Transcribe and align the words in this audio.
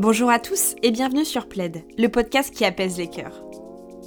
Bonjour 0.00 0.28
à 0.28 0.40
tous 0.40 0.74
et 0.82 0.90
bienvenue 0.90 1.24
sur 1.24 1.48
Plaid, 1.48 1.84
le 1.96 2.08
podcast 2.08 2.52
qui 2.52 2.64
apaise 2.64 2.98
les 2.98 3.06
cœurs. 3.06 3.44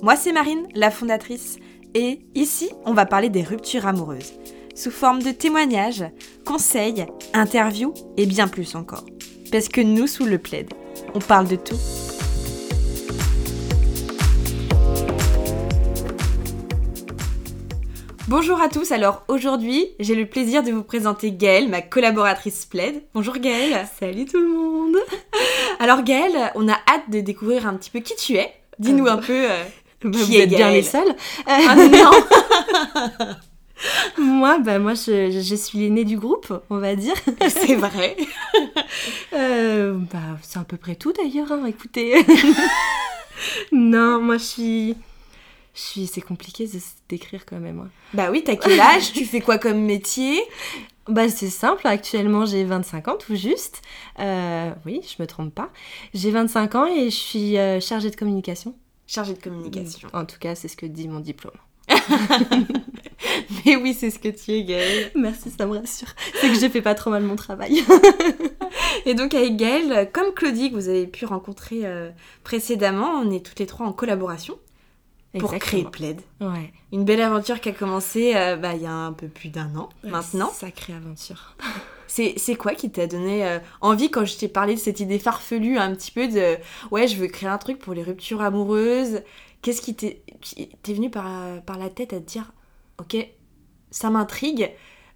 Moi 0.02 0.18
c'est 0.18 0.34
Marine, 0.34 0.68
la 0.76 0.92
fondatrice, 0.92 1.60
et 1.94 2.20
ici 2.36 2.70
on 2.84 2.94
va 2.94 3.06
parler 3.06 3.30
des 3.30 3.42
ruptures 3.42 3.88
amoureuses, 3.88 4.34
sous 4.76 4.92
forme 4.92 5.24
de 5.24 5.32
témoignages, 5.32 6.04
conseils, 6.46 7.06
interviews 7.34 7.94
et 8.18 8.26
bien 8.26 8.50
plus 8.50 8.76
encore. 8.76 9.06
Parce 9.50 9.70
que 9.70 9.80
nous 9.80 10.08
sous 10.08 10.26
le 10.26 10.40
Plaid, 10.40 10.74
on 11.14 11.20
parle 11.20 11.48
de 11.48 11.56
tout. 11.56 11.80
Bonjour 18.28 18.60
à 18.62 18.68
tous, 18.68 18.92
alors 18.92 19.24
aujourd'hui 19.30 19.88
j'ai 20.02 20.16
le 20.16 20.26
plaisir 20.26 20.64
de 20.64 20.72
vous 20.72 20.84
présenter 20.84 21.32
Gaëlle, 21.32 21.70
ma 21.70 21.82
collaboratrice 21.82 22.66
Plaid. 22.66 23.04
Bonjour 23.14 23.38
Gaëlle 23.38 23.88
Salut 23.98 24.26
tout 24.26 24.42
le 24.42 24.50
monde 24.50 24.98
Alors 25.88 26.04
Gaëlle, 26.04 26.52
on 26.56 26.68
a 26.68 26.74
hâte 26.74 27.10
de 27.10 27.22
découvrir 27.22 27.66
un 27.66 27.76
petit 27.76 27.90
peu 27.90 28.00
qui 28.02 28.14
tu 28.18 28.34
es. 28.36 28.54
Dis-nous 28.78 29.08
Euh, 29.08 29.12
un 29.12 29.18
peu 29.20 29.50
euh, 29.50 29.64
Bah, 30.04 30.10
qui 30.12 30.26
Vous 30.26 30.34
est 30.36 30.40
êtes 30.40 30.50
bien 30.50 30.70
les 30.70 30.82
seuls. 30.84 31.16
Ah 31.46 31.76
non 31.78 32.12
moi, 34.18 34.58
bah, 34.60 34.80
moi 34.80 34.96
je, 34.96 35.32
je 35.32 35.56
suis 35.56 35.80
l'aînée 35.80 36.04
du 36.04 36.18
groupe, 36.18 36.52
on 36.70 36.80
va 36.80 36.96
dire. 36.98 37.16
C'est 37.50 37.76
vrai. 37.76 38.18
Euh, 39.34 39.94
bah, 40.12 40.20
c'est 40.42 40.58
à 40.60 40.64
peu 40.64 40.78
près 40.78 40.96
tout 40.96 41.14
d'ailleurs, 41.14 41.52
hein, 41.52 41.66
écoutez. 41.68 42.16
non, 43.72 44.20
moi 44.22 44.38
je 44.38 44.44
suis... 44.44 44.96
Je 45.76 45.82
suis... 45.82 46.08
C'est 46.08 46.22
compliqué 46.22 46.66
de 46.66 46.72
se 46.80 46.86
décrire 47.08 47.46
quand 47.46 47.60
même. 47.60 47.80
hein. 47.80 47.90
Bah 48.14 48.30
oui, 48.32 48.44
t'as 48.44 48.56
quel 48.56 48.80
âge? 48.80 49.14
Tu 49.14 49.26
fais 49.26 49.42
quoi 49.42 49.58
comme 49.58 49.80
métier? 49.80 50.42
Bah, 51.08 51.30
c'est 51.30 51.50
simple, 51.50 51.88
actuellement 51.88 52.46
j'ai 52.46 52.64
25 52.64 53.08
ans 53.08 53.18
tout 53.18 53.36
juste. 53.36 53.82
Euh, 54.20 54.72
oui, 54.86 55.02
je 55.04 55.22
me 55.22 55.28
trompe 55.28 55.54
pas. 55.54 55.70
J'ai 56.14 56.32
25 56.32 56.76
ans 56.76 56.86
et 56.86 57.10
je 57.10 57.16
suis 57.16 57.58
euh, 57.58 57.80
chargée 57.80 58.10
de 58.10 58.16
communication. 58.16 58.76
Chargée 59.06 59.34
de 59.34 59.42
communication. 59.42 60.10
En 60.14 60.26
tout 60.26 60.38
cas, 60.40 60.56
c'est 60.56 60.68
ce 60.68 60.76
que 60.76 60.86
dit 60.86 61.08
mon 61.08 61.22
diplôme. 61.22 61.54
Mais 63.66 63.76
oui, 63.76 63.94
c'est 63.94 64.10
ce 64.10 64.20
que 64.20 64.30
tu 64.30 64.52
es 64.52 64.64
Gaëlle. 64.64 65.12
Merci, 65.16 65.50
ça 65.50 65.66
me 65.66 65.78
rassure. 65.78 66.10
C'est 66.36 66.50
que 66.50 66.56
je 66.60 66.68
fais 66.68 66.82
pas 66.82 66.96
trop 66.96 67.10
mal 67.10 67.24
mon 67.24 67.36
travail. 67.36 67.84
Et 69.06 69.14
donc 69.14 69.34
avec 69.34 69.56
Gaëlle, 69.56 70.10
comme 70.12 70.34
Claudie 70.34 70.70
que 70.70 70.76
vous 70.76 70.90
avez 70.90 71.08
pu 71.08 71.26
rencontrer 71.26 71.82
euh, 71.84 72.10
précédemment, 72.44 73.12
on 73.22 73.32
est 73.32 73.46
toutes 73.46 73.60
les 73.60 73.66
trois 73.66 73.86
en 73.86 73.94
collaboration 73.94 74.58
pour 75.40 75.54
créer 75.58 75.84
Plaid. 75.84 76.22
Ouais. 76.42 76.72
Une 76.92 77.04
belle 77.04 77.22
aventure 77.22 77.60
qui 77.62 77.70
a 77.70 77.72
commencé 77.72 78.34
euh, 78.36 78.56
bah, 78.56 78.74
il 78.76 78.82
y 78.82 78.86
a 78.86 78.92
un 78.92 79.14
peu 79.14 79.28
plus 79.28 79.50
d'un 79.50 79.76
an 79.76 79.90
maintenant. 80.04 80.50
Sacrée 80.52 80.94
aventure. 80.94 81.56
C'est 82.08 82.56
quoi 82.56 82.74
qui 82.74 82.90
t'a 82.90 83.06
donné 83.06 83.46
euh, 83.46 83.60
envie 83.82 84.10
quand 84.10 84.26
je 84.26 84.38
t'ai 84.38 84.48
parlé 84.48 84.76
de 84.76 84.80
cette 84.80 85.00
idée 85.02 85.20
farfelue 85.20 85.78
un 85.78 85.94
petit 85.94 86.12
peu 86.12 86.28
de 86.28 86.56
ouais 86.90 87.08
je 87.08 87.18
veux 87.18 87.28
créer 87.28 87.50
un 87.50 87.58
truc 87.58 87.80
pour 87.80 87.94
les 87.94 88.02
ruptures 88.04 88.42
amoureuses 88.42 89.22
Qu'est-ce 89.62 89.82
qui 89.82 89.94
t'est 89.94 90.22
qui 90.40 90.70
t'est 90.84 90.94
venu 90.94 91.10
par, 91.10 91.26
par 91.66 91.78
la 91.78 91.90
tête 91.90 92.14
à 92.14 92.20
te 92.20 92.26
dire 92.30 92.54
ok 93.00 93.18
ça 93.92 94.10
m'intrigue 94.10 94.72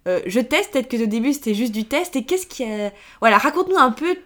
Euh, 0.08 0.20
je 0.26 0.40
teste 0.40 0.72
peut-être 0.72 0.88
que 0.88 1.02
au 1.02 1.06
début 1.06 1.32
c'était 1.32 1.54
juste 1.54 1.72
du 1.72 1.84
test 1.84 2.16
et 2.16 2.24
qu'est-ce 2.24 2.46
qui 2.48 2.64
a 2.64 2.92
voilà 3.20 3.38
raconte-nous 3.38 3.78
un 3.78 3.92
peu 3.92 4.16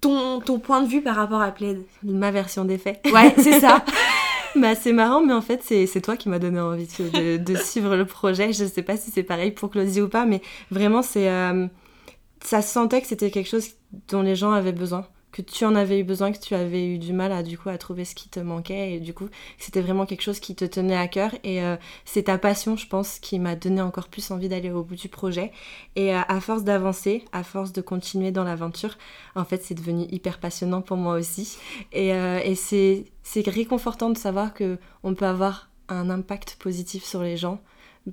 ton, 0.00 0.40
ton 0.40 0.58
point 0.58 0.82
de 0.82 0.88
vue 0.88 1.02
par 1.02 1.16
rapport 1.16 1.40
à 1.40 1.50
Plaid. 1.50 1.82
Ma 2.04 2.30
version 2.30 2.64
des 2.64 2.78
faits. 2.78 3.00
Ouais 3.12 3.34
c'est 3.36 3.60
ça. 3.60 3.84
Bah, 4.60 4.74
c'est 4.74 4.92
marrant, 4.92 5.20
mais 5.24 5.32
en 5.34 5.42
fait, 5.42 5.62
c'est 5.62 6.00
toi 6.00 6.16
qui 6.16 6.28
m'as 6.28 6.38
donné 6.38 6.60
envie 6.60 6.86
de, 6.98 7.36
de- 7.36 7.56
suivre 7.56 7.96
le 7.96 8.06
projet. 8.06 8.52
Je 8.52 8.64
sais 8.64 8.82
pas 8.82 8.96
si 8.96 9.10
c'est 9.10 9.22
pareil 9.22 9.50
pour 9.50 9.70
Claudie 9.70 10.00
ou 10.00 10.08
pas, 10.08 10.24
mais 10.26 10.40
vraiment, 10.70 11.02
c'est. 11.02 11.28
euh, 11.30 11.66
ça 12.44 12.62
se 12.62 12.72
sentait 12.72 13.00
que 13.02 13.06
c'était 13.08 13.30
quelque 13.30 13.48
chose 13.48 13.70
dont 14.10 14.22
les 14.22 14.36
gens 14.36 14.52
avaient 14.52 14.72
besoin. 14.72 15.06
Que 15.36 15.42
tu 15.42 15.66
en 15.66 15.74
avais 15.74 16.00
eu 16.00 16.04
besoin, 16.04 16.32
que 16.32 16.38
tu 16.38 16.54
avais 16.54 16.86
eu 16.86 16.96
du 16.96 17.12
mal 17.12 17.30
à, 17.30 17.42
du 17.42 17.58
coup, 17.58 17.68
à 17.68 17.76
trouver 17.76 18.06
ce 18.06 18.14
qui 18.14 18.30
te 18.30 18.40
manquait. 18.40 18.94
Et 18.94 19.00
du 19.00 19.12
coup, 19.12 19.28
c'était 19.58 19.82
vraiment 19.82 20.06
quelque 20.06 20.22
chose 20.22 20.40
qui 20.40 20.54
te 20.54 20.64
tenait 20.64 20.96
à 20.96 21.08
cœur. 21.08 21.32
Et 21.44 21.62
euh, 21.62 21.76
c'est 22.06 22.22
ta 22.22 22.38
passion, 22.38 22.74
je 22.76 22.86
pense, 22.86 23.18
qui 23.18 23.38
m'a 23.38 23.54
donné 23.54 23.82
encore 23.82 24.08
plus 24.08 24.30
envie 24.30 24.48
d'aller 24.48 24.70
au 24.70 24.82
bout 24.82 24.96
du 24.96 25.10
projet. 25.10 25.52
Et 25.94 26.14
euh, 26.14 26.20
à 26.26 26.40
force 26.40 26.64
d'avancer, 26.64 27.22
à 27.32 27.42
force 27.42 27.74
de 27.74 27.82
continuer 27.82 28.30
dans 28.30 28.44
l'aventure, 28.44 28.96
en 29.34 29.44
fait, 29.44 29.62
c'est 29.62 29.74
devenu 29.74 30.06
hyper 30.10 30.38
passionnant 30.38 30.80
pour 30.80 30.96
moi 30.96 31.16
aussi. 31.16 31.58
Et, 31.92 32.14
euh, 32.14 32.40
et 32.42 32.54
c'est 32.54 33.04
c'est 33.22 33.46
réconfortant 33.46 34.08
de 34.08 34.16
savoir 34.16 34.54
que 34.54 34.78
on 35.02 35.14
peut 35.14 35.26
avoir 35.26 35.68
un 35.88 36.08
impact 36.08 36.56
positif 36.60 37.04
sur 37.04 37.22
les 37.22 37.36
gens 37.36 37.60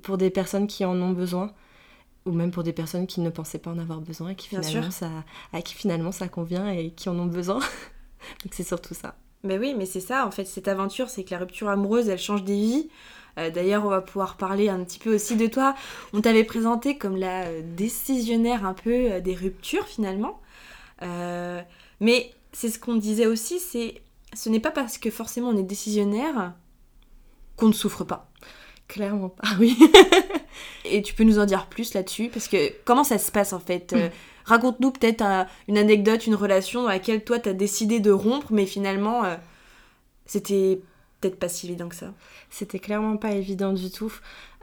pour 0.02 0.18
des 0.18 0.28
personnes 0.28 0.66
qui 0.66 0.84
en 0.84 1.00
ont 1.00 1.12
besoin 1.12 1.52
ou 2.26 2.32
même 2.32 2.50
pour 2.50 2.62
des 2.62 2.72
personnes 2.72 3.06
qui 3.06 3.20
ne 3.20 3.30
pensaient 3.30 3.58
pas 3.58 3.70
en 3.70 3.78
avoir 3.78 4.00
besoin 4.00 4.30
et 4.30 4.34
qui 4.34 4.48
finalement 4.48 4.90
ça 4.90 5.10
à 5.52 5.62
qui 5.62 5.74
finalement 5.74 6.12
ça 6.12 6.28
convient 6.28 6.70
et 6.70 6.90
qui 6.90 7.08
en 7.08 7.18
ont 7.18 7.26
besoin. 7.26 7.60
Donc 8.42 8.52
c'est 8.52 8.64
surtout 8.64 8.94
ça. 8.94 9.16
Mais 9.44 9.58
oui, 9.58 9.74
mais 9.76 9.84
c'est 9.84 10.00
ça, 10.00 10.26
en 10.26 10.30
fait, 10.30 10.46
cette 10.46 10.68
aventure, 10.68 11.10
c'est 11.10 11.22
que 11.22 11.30
la 11.30 11.38
rupture 11.38 11.68
amoureuse, 11.68 12.08
elle 12.08 12.18
change 12.18 12.44
des 12.44 12.56
vies. 12.56 12.88
Euh, 13.38 13.50
D'ailleurs, 13.50 13.84
on 13.84 13.90
va 13.90 14.00
pouvoir 14.00 14.38
parler 14.38 14.70
un 14.70 14.82
petit 14.82 14.98
peu 14.98 15.14
aussi 15.14 15.36
de 15.36 15.46
toi. 15.46 15.74
On 16.14 16.22
t'avait 16.22 16.44
présenté 16.44 16.96
comme 16.96 17.16
la 17.16 17.44
euh, 17.44 17.62
décisionnaire 17.76 18.64
un 18.64 18.72
peu 18.72 19.12
euh, 19.12 19.20
des 19.20 19.34
ruptures, 19.34 19.86
finalement. 19.86 20.40
Mais 22.00 22.32
c'est 22.52 22.70
ce 22.70 22.78
qu'on 22.78 22.96
disait 22.96 23.26
aussi, 23.26 23.60
c'est 23.60 24.00
ce 24.32 24.48
n'est 24.48 24.60
pas 24.60 24.70
parce 24.70 24.96
que 24.98 25.10
forcément 25.10 25.48
on 25.48 25.56
est 25.56 25.62
décisionnaire 25.62 26.54
qu'on 27.56 27.68
ne 27.68 27.72
souffre 27.72 28.04
pas. 28.04 28.30
Clairement 28.94 29.28
pas. 29.28 29.42
Ah 29.44 29.56
oui. 29.60 29.76
Et 30.84 31.02
tu 31.02 31.14
peux 31.14 31.24
nous 31.24 31.38
en 31.40 31.46
dire 31.46 31.66
plus 31.66 31.94
là-dessus? 31.94 32.28
Parce 32.28 32.46
que 32.48 32.72
comment 32.84 33.02
ça 33.04 33.18
se 33.18 33.32
passe 33.32 33.52
en 33.52 33.58
fait? 33.58 33.92
Euh, 33.92 34.08
Raconte-nous 34.44 34.90
peut-être 34.92 35.24
une 35.68 35.78
anecdote, 35.78 36.26
une 36.26 36.34
relation 36.34 36.82
dans 36.82 36.88
laquelle 36.88 37.24
toi 37.24 37.38
t'as 37.38 37.54
décidé 37.54 37.98
de 37.98 38.10
rompre, 38.10 38.52
mais 38.52 38.66
finalement 38.66 39.24
euh, 39.24 39.36
c'était 40.26 40.80
peut-être 41.20 41.38
pas 41.38 41.48
si 41.48 41.66
évident 41.66 41.88
que 41.88 41.96
ça. 41.96 42.12
C'était 42.50 42.78
clairement 42.78 43.16
pas 43.16 43.32
évident 43.32 43.72
du 43.72 43.90
tout. 43.90 44.12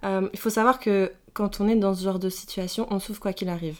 Euh, 0.03 0.29
il 0.33 0.39
faut 0.39 0.49
savoir 0.51 0.79
que 0.79 1.11
quand 1.33 1.59
on 1.61 1.67
est 1.67 1.75
dans 1.75 1.93
ce 1.93 2.03
genre 2.03 2.19
de 2.19 2.29
situation, 2.29 2.87
on 2.91 2.99
souffre 2.99 3.19
quoi 3.19 3.33
qu'il 3.33 3.49
arrive. 3.49 3.79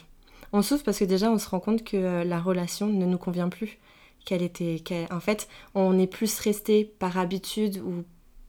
On 0.52 0.60
souffre 0.62 0.84
parce 0.84 0.98
que 0.98 1.04
déjà 1.04 1.30
on 1.30 1.38
se 1.38 1.48
rend 1.48 1.60
compte 1.60 1.82
que 1.84 2.24
la 2.24 2.40
relation 2.40 2.88
ne 2.88 3.06
nous 3.06 3.18
convient 3.18 3.48
plus. 3.48 3.78
Qu'elle 4.26 4.42
était, 4.42 4.80
qu'elle- 4.84 5.06
en 5.12 5.18
fait, 5.20 5.48
on 5.74 5.98
est 5.98 6.06
plus 6.06 6.38
resté 6.40 6.84
par 6.98 7.16
habitude 7.18 7.78
ou 7.84 8.04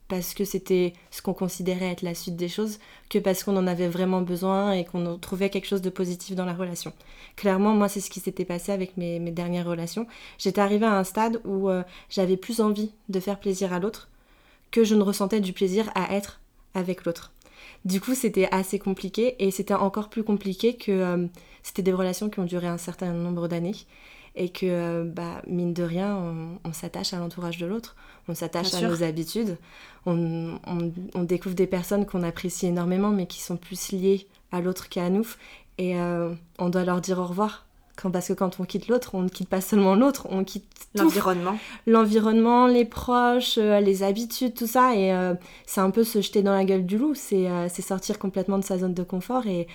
parce 0.08 0.34
que 0.34 0.46
c'était 0.46 0.94
ce 1.12 1.22
qu'on 1.22 1.34
considérait 1.34 1.92
être 1.92 2.02
la 2.02 2.16
suite 2.16 2.36
des 2.36 2.50
choses 2.50 2.80
que 3.10 3.20
parce 3.20 3.44
qu'on 3.44 3.56
en 3.58 3.68
avait 3.68 3.88
vraiment 3.88 4.22
besoin 4.22 4.74
et 4.74 4.86
qu'on 4.86 5.18
trouvait 5.18 5.50
quelque 5.50 5.68
chose 5.68 5.82
de 5.82 5.90
positif 5.90 6.36
dans 6.36 6.46
la 6.46 6.54
relation. 6.54 6.94
Clairement, 7.36 7.74
moi, 7.74 7.88
c'est 7.88 8.00
ce 8.00 8.10
qui 8.10 8.20
s'était 8.20 8.46
passé 8.46 8.72
avec 8.72 8.98
mes, 8.98 9.20
dernières 9.32 9.66
relations. 9.66 10.06
J'étais 10.38 10.62
arrivée 10.62 10.86
à 10.86 10.98
un 10.98 11.04
stade 11.04 11.42
où 11.46 11.70
euh, 11.70 11.84
j'avais 12.10 12.38
plus 12.38 12.62
envie 12.62 12.92
de 13.10 13.20
faire 13.20 13.40
plaisir 13.40 13.74
à 13.74 13.80
l'autre 13.80 14.10
que 14.72 14.84
je 14.84 14.96
ne 14.96 15.02
ressentais 15.02 15.40
du 15.40 15.54
plaisir 15.54 15.90
à 15.96 16.14
être 16.14 16.42
avec 16.74 17.06
l'autre. 17.06 17.32
Du 17.86 18.02
coup, 18.02 18.16
c'était 18.16 18.50
assez 18.52 18.80
compliqué 18.80 19.36
et 19.40 19.52
c'était 19.52 19.74
encore 19.74 20.10
plus 20.10 20.24
compliqué 20.24 20.76
que 20.76 20.92
euh, 20.92 21.28
c'était 21.64 21.82
des 21.82 21.94
relations 21.94 22.30
qui 22.30 22.40
ont 22.40 22.46
duré 22.46 22.68
un 22.68 22.78
certain 22.78 23.14
nombre 23.14 23.48
d'années 23.48 23.76
et 24.36 24.50
que, 24.50 24.66
euh, 24.66 25.04
bah, 25.06 25.42
mine 25.48 25.74
de 25.74 25.84
rien, 25.84 26.16
on, 26.16 26.60
on 26.68 26.74
s'attache 26.74 27.14
à 27.14 27.20
l'entourage 27.20 27.58
de 27.58 27.66
l'autre, 27.66 27.96
on 28.28 28.36
s'attache 28.36 28.74
à 28.74 28.78
sûr. 28.80 28.90
nos 28.90 29.04
habitudes, 29.04 29.58
on, 30.06 30.58
on- 30.68 30.92
on 31.14 31.24
découvre 31.24 31.56
des 31.56 31.68
personnes 31.68 32.06
qu'on 32.06 32.24
apprécie 32.24 32.66
énormément 32.68 33.10
mais 33.10 33.28
qui 33.28 33.42
sont 33.42 33.58
plus 33.58 33.92
liées 33.92 34.28
à 34.52 34.62
l'autre 34.62 34.90
qu'à 34.90 35.10
nous 35.10 35.28
et 35.78 35.98
euh, 36.00 36.34
on 36.60 36.70
doit 36.70 36.84
leur 36.84 37.02
dire 37.02 37.20
au 37.20 37.26
revoir. 37.26 37.66
Quand, 37.96 38.10
parce 38.10 38.30
que 38.30 38.34
quand 38.34 38.60
on 38.60 38.64
quitte 38.64 38.88
l'autre, 38.88 39.14
on 39.14 39.22
ne 39.22 39.30
quitte 39.30 39.50
pas 39.50 39.62
seulement 39.62 39.94
l'autre, 39.94 40.26
on 40.32 40.44
quitte 40.44 40.66
L'environnement. 40.96 41.56
l'environnement, 41.86 42.66
les 42.68 42.86
proches, 42.86 43.58
euh, 43.60 43.80
les 43.82 44.02
habitudes, 44.04 44.56
tout 44.56 44.66
ça. 44.68 44.96
Et 44.96 45.14
euh, 45.14 45.36
c'est 45.68 45.82
un 45.82 45.92
peu 45.92 46.04
se 46.04 46.22
jeter 46.22 46.42
dans 46.42 46.54
la 46.54 46.66
gueule 46.66 46.86
du 46.88 46.98
loup. 46.98 47.14
C'est 47.16 47.48
c'est 47.70 47.82
sortir 47.84 48.18
complètement 48.20 48.58
de 48.58 48.64
sa 48.64 48.78
zone 48.80 48.94
de 48.96 49.04
confort. 49.04 49.46
Et, 49.48 49.68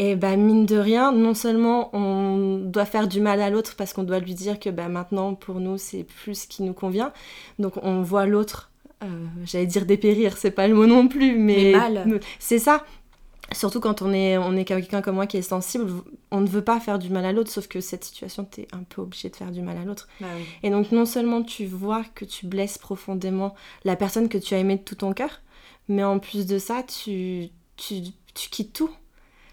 et 0.00 0.14
bah, 0.14 0.36
mine 0.36 0.64
de 0.64 0.76
rien, 0.76 1.10
non 1.10 1.34
seulement 1.34 1.90
on 1.92 2.58
doit 2.58 2.84
faire 2.84 3.08
du 3.08 3.20
mal 3.20 3.40
à 3.40 3.50
l'autre 3.50 3.74
parce 3.76 3.92
qu'on 3.92 4.04
doit 4.04 4.20
lui 4.20 4.32
dire 4.32 4.60
que 4.60 4.70
bah, 4.70 4.88
maintenant, 4.88 5.34
pour 5.34 5.56
nous, 5.58 5.76
c'est 5.76 6.04
plus 6.04 6.42
ce 6.42 6.46
qui 6.46 6.62
nous 6.62 6.72
convient. 6.72 7.12
Donc 7.58 7.74
on 7.82 8.00
voit 8.02 8.24
l'autre, 8.24 8.70
euh, 9.02 9.06
j'allais 9.44 9.66
dire 9.66 9.86
dépérir, 9.86 10.36
c'est 10.36 10.52
pas 10.52 10.68
le 10.68 10.74
mot 10.74 10.86
non 10.86 11.08
plus, 11.08 11.36
mais, 11.36 11.72
Mais 11.72 11.72
mal. 11.72 12.04
mais 12.06 12.20
c'est 12.38 12.60
ça. 12.60 12.84
Surtout 13.50 13.80
quand 13.80 14.00
on 14.00 14.12
est, 14.12 14.38
on 14.38 14.54
est 14.54 14.64
quelqu'un 14.64 15.02
comme 15.02 15.16
moi 15.16 15.26
qui 15.26 15.36
est 15.36 15.42
sensible, 15.42 15.90
on 16.30 16.42
ne 16.42 16.46
veut 16.46 16.62
pas 16.62 16.78
faire 16.78 17.00
du 17.00 17.10
mal 17.10 17.24
à 17.24 17.32
l'autre, 17.32 17.50
sauf 17.50 17.66
que 17.66 17.80
cette 17.80 18.04
situation, 18.04 18.44
t'es 18.44 18.68
un 18.70 18.84
peu 18.84 19.02
obligé 19.02 19.30
de 19.30 19.36
faire 19.36 19.50
du 19.50 19.62
mal 19.62 19.78
à 19.78 19.84
l'autre. 19.84 20.06
Bah 20.20 20.28
oui. 20.36 20.44
Et 20.62 20.70
donc 20.70 20.92
non 20.92 21.06
seulement 21.06 21.42
tu 21.42 21.66
vois 21.66 22.04
que 22.14 22.24
tu 22.24 22.46
blesses 22.46 22.78
profondément 22.78 23.56
la 23.84 23.96
personne 23.96 24.28
que 24.28 24.38
tu 24.38 24.54
as 24.54 24.58
aimée 24.58 24.76
de 24.76 24.82
tout 24.82 24.94
ton 24.94 25.12
cœur, 25.12 25.40
mais 25.88 26.04
en 26.04 26.20
plus 26.20 26.46
de 26.46 26.58
ça, 26.58 26.84
tu, 26.84 27.48
tu, 27.76 27.94
tu 28.34 28.48
quittes 28.50 28.74
tout. 28.74 28.90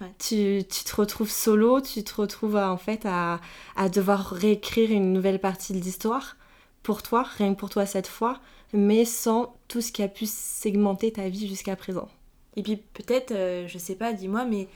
Ouais. 0.01 0.11
Tu, 0.19 0.63
tu 0.67 0.83
te 0.83 0.95
retrouves 0.95 1.31
solo, 1.31 1.79
tu 1.81 2.03
te 2.03 2.15
retrouves 2.15 2.57
à, 2.57 2.71
en 2.71 2.77
fait 2.77 3.05
à, 3.05 3.39
à 3.75 3.89
devoir 3.89 4.29
réécrire 4.31 4.91
une 4.91 5.13
nouvelle 5.13 5.39
partie 5.39 5.73
de 5.73 5.79
l'histoire 5.79 6.35
pour 6.83 7.01
toi, 7.01 7.23
rien 7.37 7.53
que 7.53 7.59
pour 7.59 7.69
toi 7.69 7.85
cette 7.85 8.07
fois, 8.07 8.39
mais 8.73 9.05
sans 9.05 9.55
tout 9.67 9.81
ce 9.81 9.91
qui 9.91 10.03
a 10.03 10.07
pu 10.07 10.25
segmenter 10.25 11.11
ta 11.13 11.29
vie 11.29 11.47
jusqu'à 11.47 11.75
présent. 11.75 12.09
Et 12.57 12.63
puis 12.63 12.77
peut-être, 12.77 13.31
euh, 13.31 13.67
je 13.67 13.77
sais 13.77 13.95
pas, 13.95 14.13
dis-moi, 14.13 14.45
mais 14.45 14.67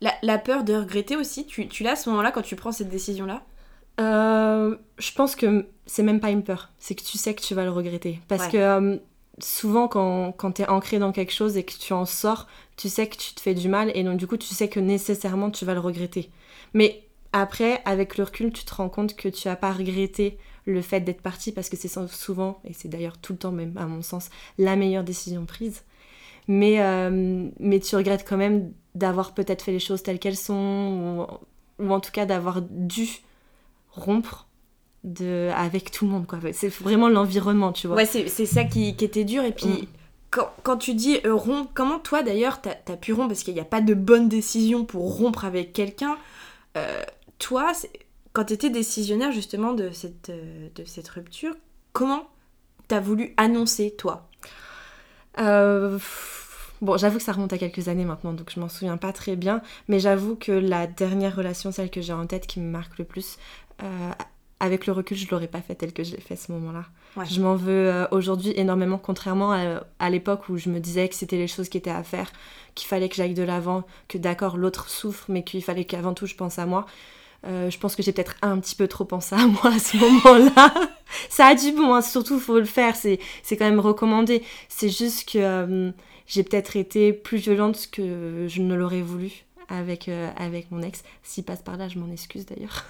la, 0.00 0.12
la 0.22 0.38
peur 0.38 0.64
de 0.64 0.74
regretter 0.74 1.16
aussi, 1.16 1.46
tu, 1.46 1.68
tu 1.68 1.82
l'as 1.84 1.92
à 1.92 1.96
ce 1.96 2.10
moment-là 2.10 2.32
quand 2.32 2.42
tu 2.42 2.56
prends 2.56 2.72
cette 2.72 2.90
décision-là? 2.90 3.42
Euh, 4.00 4.76
je 4.98 5.12
pense 5.12 5.36
que 5.36 5.66
c'est 5.86 6.02
même 6.02 6.18
pas 6.20 6.30
une 6.30 6.42
peur, 6.42 6.70
c'est 6.78 6.96
que 6.96 7.02
tu 7.04 7.16
sais 7.16 7.32
que 7.34 7.40
tu 7.42 7.54
vas 7.54 7.62
le 7.64 7.70
regretter. 7.70 8.20
Parce 8.28 8.46
Ouais. 8.46 8.50
que 8.50 8.56
euh, 8.56 8.96
souvent, 9.38 9.88
quand, 9.88 10.32
quand 10.32 10.52
tu 10.52 10.62
es 10.62 10.68
ancré 10.68 10.98
dans 10.98 11.12
quelque 11.12 11.32
chose 11.32 11.56
et 11.56 11.64
que 11.64 11.72
tu 11.72 11.92
en 11.92 12.04
sors, 12.04 12.46
tu 12.76 12.88
sais 12.88 13.06
que 13.08 13.16
tu 13.16 13.34
te 13.34 13.40
fais 13.40 13.54
du 13.54 13.68
mal 13.68 13.90
et 13.94 14.02
donc 14.02 14.16
du 14.16 14.26
coup, 14.26 14.36
tu 14.36 14.54
sais 14.54 14.68
que 14.68 14.80
nécessairement 14.80 15.50
tu 15.50 15.64
vas 15.64 15.74
le 15.74 15.80
regretter. 15.80 16.30
Mais 16.72 17.02
après, 17.32 17.82
avec 17.84 18.16
le 18.16 18.24
recul, 18.24 18.52
tu 18.52 18.64
te 18.64 18.74
rends 18.74 18.88
compte 18.88 19.16
que 19.16 19.28
tu 19.28 19.48
as 19.48 19.56
pas 19.56 19.72
regretté 19.72 20.38
le 20.66 20.80
fait 20.82 21.00
d'être 21.00 21.20
parti 21.20 21.52
parce 21.52 21.68
que 21.68 21.76
c'est 21.76 21.88
souvent, 22.08 22.60
et 22.64 22.72
c'est 22.72 22.88
d'ailleurs 22.88 23.18
tout 23.18 23.32
le 23.32 23.38
temps 23.38 23.52
même 23.52 23.76
à 23.76 23.86
mon 23.86 24.02
sens, 24.02 24.30
la 24.58 24.76
meilleure 24.76 25.04
décision 25.04 25.44
prise. 25.44 25.82
Mais, 26.46 26.80
euh, 26.80 27.48
mais 27.58 27.80
tu 27.80 27.96
regrettes 27.96 28.26
quand 28.28 28.36
même 28.36 28.72
d'avoir 28.94 29.34
peut-être 29.34 29.62
fait 29.62 29.72
les 29.72 29.78
choses 29.78 30.02
telles 30.02 30.18
qu'elles 30.18 30.36
sont, 30.36 31.26
ou, 31.80 31.84
ou 31.84 31.92
en 31.92 32.00
tout 32.00 32.12
cas 32.12 32.26
d'avoir 32.26 32.62
dû 32.62 33.08
rompre 33.92 34.43
de, 35.04 35.50
avec 35.54 35.90
tout 35.90 36.04
le 36.06 36.10
monde. 36.10 36.26
quoi. 36.26 36.38
C'est 36.52 36.68
vraiment 36.68 37.08
l'environnement, 37.08 37.72
tu 37.72 37.86
vois. 37.86 37.96
Ouais, 37.96 38.06
c'est 38.06 38.28
ça 38.46 38.64
qui, 38.64 38.96
qui 38.96 39.04
était 39.04 39.24
dur. 39.24 39.44
Et 39.44 39.52
puis, 39.52 39.66
Mm. 39.68 39.86
quand, 40.30 40.48
quand 40.64 40.76
tu 40.78 40.94
dis 40.94 41.20
euh, 41.24 41.34
rompre, 41.34 41.70
comment 41.74 41.98
toi 42.00 42.22
d'ailleurs, 42.22 42.60
t'as 42.60 42.74
as 42.92 42.96
pu 42.96 43.12
rompre? 43.12 43.28
Parce 43.28 43.42
qu'il 43.44 43.54
n'y 43.54 43.60
a 43.60 43.64
pas 43.64 43.80
de 43.80 43.94
bonne 43.94 44.28
décision 44.28 44.84
pour 44.84 45.16
rompre 45.16 45.44
avec 45.44 45.72
quelqu'un. 45.72 46.16
Euh, 46.76 47.02
toi, 47.38 47.72
quand 48.32 48.46
tu 48.46 48.54
étais 48.54 48.70
décisionnaire 48.70 49.30
justement 49.30 49.74
de 49.74 49.90
cette, 49.90 50.30
euh, 50.30 50.68
de 50.74 50.84
cette 50.84 51.08
rupture, 51.08 51.54
comment 51.92 52.26
t'as 52.88 53.00
voulu 53.00 53.32
annoncer, 53.36 53.94
toi? 53.96 54.28
Euh, 55.38 55.98
bon, 56.80 56.96
j'avoue 56.96 57.18
que 57.18 57.24
ça 57.24 57.32
remonte 57.32 57.52
à 57.52 57.58
quelques 57.58 57.88
années 57.88 58.04
maintenant, 58.04 58.32
donc 58.32 58.50
je 58.54 58.60
m'en 58.60 58.68
souviens 58.68 58.96
pas 58.96 59.12
très 59.12 59.36
bien. 59.36 59.62
Mais 59.88 60.00
j'avoue 60.00 60.36
que 60.36 60.52
la 60.52 60.86
dernière 60.86 61.36
relation, 61.36 61.70
celle 61.72 61.90
que 61.90 62.00
j'ai 62.00 62.12
en 62.12 62.26
tête, 62.26 62.46
qui 62.46 62.60
me 62.60 62.70
marque 62.70 62.98
le 62.98 63.04
plus, 63.04 63.36
euh, 63.82 64.10
avec 64.60 64.86
le 64.86 64.92
recul, 64.92 65.16
je 65.16 65.28
l'aurais 65.30 65.48
pas 65.48 65.60
fait 65.60 65.74
telle 65.74 65.92
que 65.92 66.04
je 66.04 66.12
l'ai 66.12 66.20
fait 66.20 66.36
ce 66.36 66.52
moment-là. 66.52 66.84
Ouais. 67.16 67.26
Je 67.26 67.40
m'en 67.40 67.54
veux 67.54 67.90
euh, 67.90 68.06
aujourd'hui 68.10 68.52
énormément, 68.56 68.98
contrairement 68.98 69.52
à, 69.52 69.84
à 69.98 70.10
l'époque 70.10 70.48
où 70.48 70.56
je 70.56 70.68
me 70.68 70.80
disais 70.80 71.08
que 71.08 71.14
c'était 71.14 71.36
les 71.36 71.48
choses 71.48 71.68
qui 71.68 71.78
étaient 71.78 71.90
à 71.90 72.02
faire, 72.02 72.32
qu'il 72.74 72.88
fallait 72.88 73.08
que 73.08 73.16
j'aille 73.16 73.34
de 73.34 73.42
l'avant, 73.42 73.84
que 74.08 74.18
d'accord, 74.18 74.56
l'autre 74.56 74.88
souffre, 74.88 75.24
mais 75.28 75.44
qu'il 75.44 75.62
fallait 75.62 75.84
qu'avant 75.84 76.14
tout 76.14 76.26
je 76.26 76.34
pense 76.34 76.58
à 76.58 76.66
moi. 76.66 76.86
Euh, 77.46 77.68
je 77.70 77.78
pense 77.78 77.94
que 77.94 78.02
j'ai 78.02 78.12
peut-être 78.12 78.36
un 78.40 78.58
petit 78.58 78.74
peu 78.74 78.88
trop 78.88 79.04
pensé 79.04 79.34
à 79.34 79.46
moi 79.46 79.66
à 79.66 79.78
ce 79.78 79.96
moment-là. 79.96 80.72
Ça 81.28 81.46
a 81.48 81.54
du 81.54 81.72
bon, 81.72 81.94
hein, 81.94 82.00
surtout 82.00 82.40
faut 82.40 82.58
le 82.58 82.64
faire, 82.64 82.96
c'est 82.96 83.18
c'est 83.42 83.56
quand 83.56 83.66
même 83.68 83.80
recommandé. 83.80 84.42
C'est 84.68 84.88
juste 84.88 85.30
que 85.30 85.38
euh, 85.38 85.90
j'ai 86.26 86.42
peut-être 86.42 86.76
été 86.76 87.12
plus 87.12 87.38
violente 87.38 87.88
que 87.92 88.46
je 88.48 88.62
ne 88.62 88.74
l'aurais 88.74 89.02
voulu 89.02 89.44
avec, 89.68 90.08
euh, 90.08 90.30
avec 90.36 90.70
mon 90.70 90.82
ex. 90.82 91.02
S'il 91.22 91.44
passe 91.44 91.62
par 91.62 91.76
là, 91.76 91.88
je 91.88 91.98
m'en 91.98 92.10
excuse 92.10 92.46
d'ailleurs. 92.46 92.84